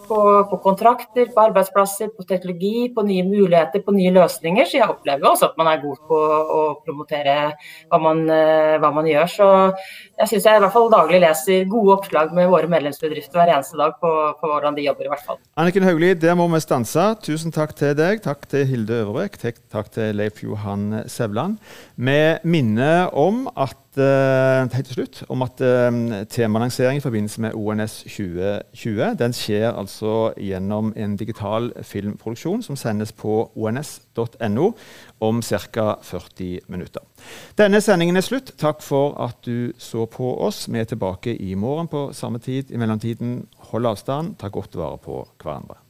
på, 0.07 0.19
på, 0.49 0.59
kontrakter, 0.65 1.29
på 1.29 1.45
arbeidsplasser, 1.45 2.09
på 2.17 2.25
teknologi, 2.33 2.89
på 2.95 3.05
nye 3.05 3.27
muligheter, 3.29 3.85
på 3.85 3.93
nye 3.93 4.15
løsninger. 4.17 4.65
Så 4.65 4.81
jeg 4.81 4.89
opplever 4.89 5.29
også 5.29 5.51
at 5.51 5.61
man 5.61 5.69
er 5.69 5.85
god 5.85 6.01
på 6.09 6.23
å 6.57 6.65
promotere 6.81 7.37
hva 7.93 8.01
man, 8.01 8.25
hva 8.25 8.93
man 8.97 9.13
gjør. 9.13 9.31
Så 9.37 9.53
jeg 10.17 10.33
syns 10.33 10.49
jeg 10.49 10.57
i 10.57 10.65
hvert 10.65 10.73
fall 10.73 10.89
daglig 10.97 11.21
leser 11.27 11.69
gode 11.69 11.99
oppslag 11.99 12.33
med 12.33 12.49
våre 12.49 12.73
medlemsbedrifter 12.73 13.18
bedrift 13.19 13.35
hver 13.35 13.51
eneste 13.53 13.77
dag 13.79 13.95
på, 13.99 14.11
på, 14.39 14.47
hvordan 14.47 14.75
de 14.77 14.85
jobber, 14.85 15.07
i 15.07 15.11
hvert 15.11 15.25
fall. 15.25 15.39
Anniken 15.59 15.83
Hauglie, 15.83 16.15
der 16.15 16.35
må 16.39 16.47
vi 16.51 16.61
stanse. 16.63 17.15
Tusen 17.25 17.51
takk 17.51 17.75
til 17.75 17.95
deg. 17.97 18.23
Takk 18.23 18.47
til 18.49 18.65
Hilde 18.69 19.03
Øvrebekk. 19.03 19.39
Takk 19.71 19.91
til 19.91 20.15
Leif 20.15 20.43
Johan 20.43 21.03
Sevland. 21.07 21.59
Vi 21.95 22.19
minner 22.43 23.11
om 23.13 23.47
at 23.57 23.75
uh, 23.97 24.69
helt 24.73 24.85
til 24.85 24.97
slutt, 24.99 25.23
om 25.29 25.41
at 25.41 25.61
uh, 25.61 26.25
temalansering 26.29 26.97
i 26.97 27.03
forbindelse 27.03 27.41
med 27.41 27.55
ONS 27.55 27.95
2020 28.03 29.15
den 29.19 29.33
skjer 29.33 29.71
altså 29.71 30.33
gjennom 30.37 30.93
en 30.95 31.17
digital 31.17 31.71
filmproduksjon 31.81 32.63
som 32.63 32.77
sendes 32.77 33.11
på 33.11 33.51
ons.no 33.55 34.69
om 35.19 35.41
ca. 35.41 35.87
40 36.03 36.59
minutter. 36.67 37.01
Denne 37.57 37.81
sendingen 37.81 38.17
er 38.17 38.25
slutt. 38.25 38.53
Takk 38.59 38.83
for 38.85 39.17
at 39.25 39.41
du 39.45 39.73
så 39.77 40.05
på 40.05 40.35
oss. 40.37 40.67
Vi 40.69 40.79
er 40.79 40.89
tilbake 40.89 41.35
i 41.35 41.55
morgen 41.55 41.87
på 41.87 42.09
samme 42.13 42.39
tid. 42.39 42.71
I 42.71 42.77
mellomtiden, 42.77 43.47
hold 43.71 43.85
avstand, 43.85 44.35
ta 44.37 44.47
godt 44.53 44.77
vare 44.77 44.97
på 45.01 45.23
hverandre. 45.41 45.88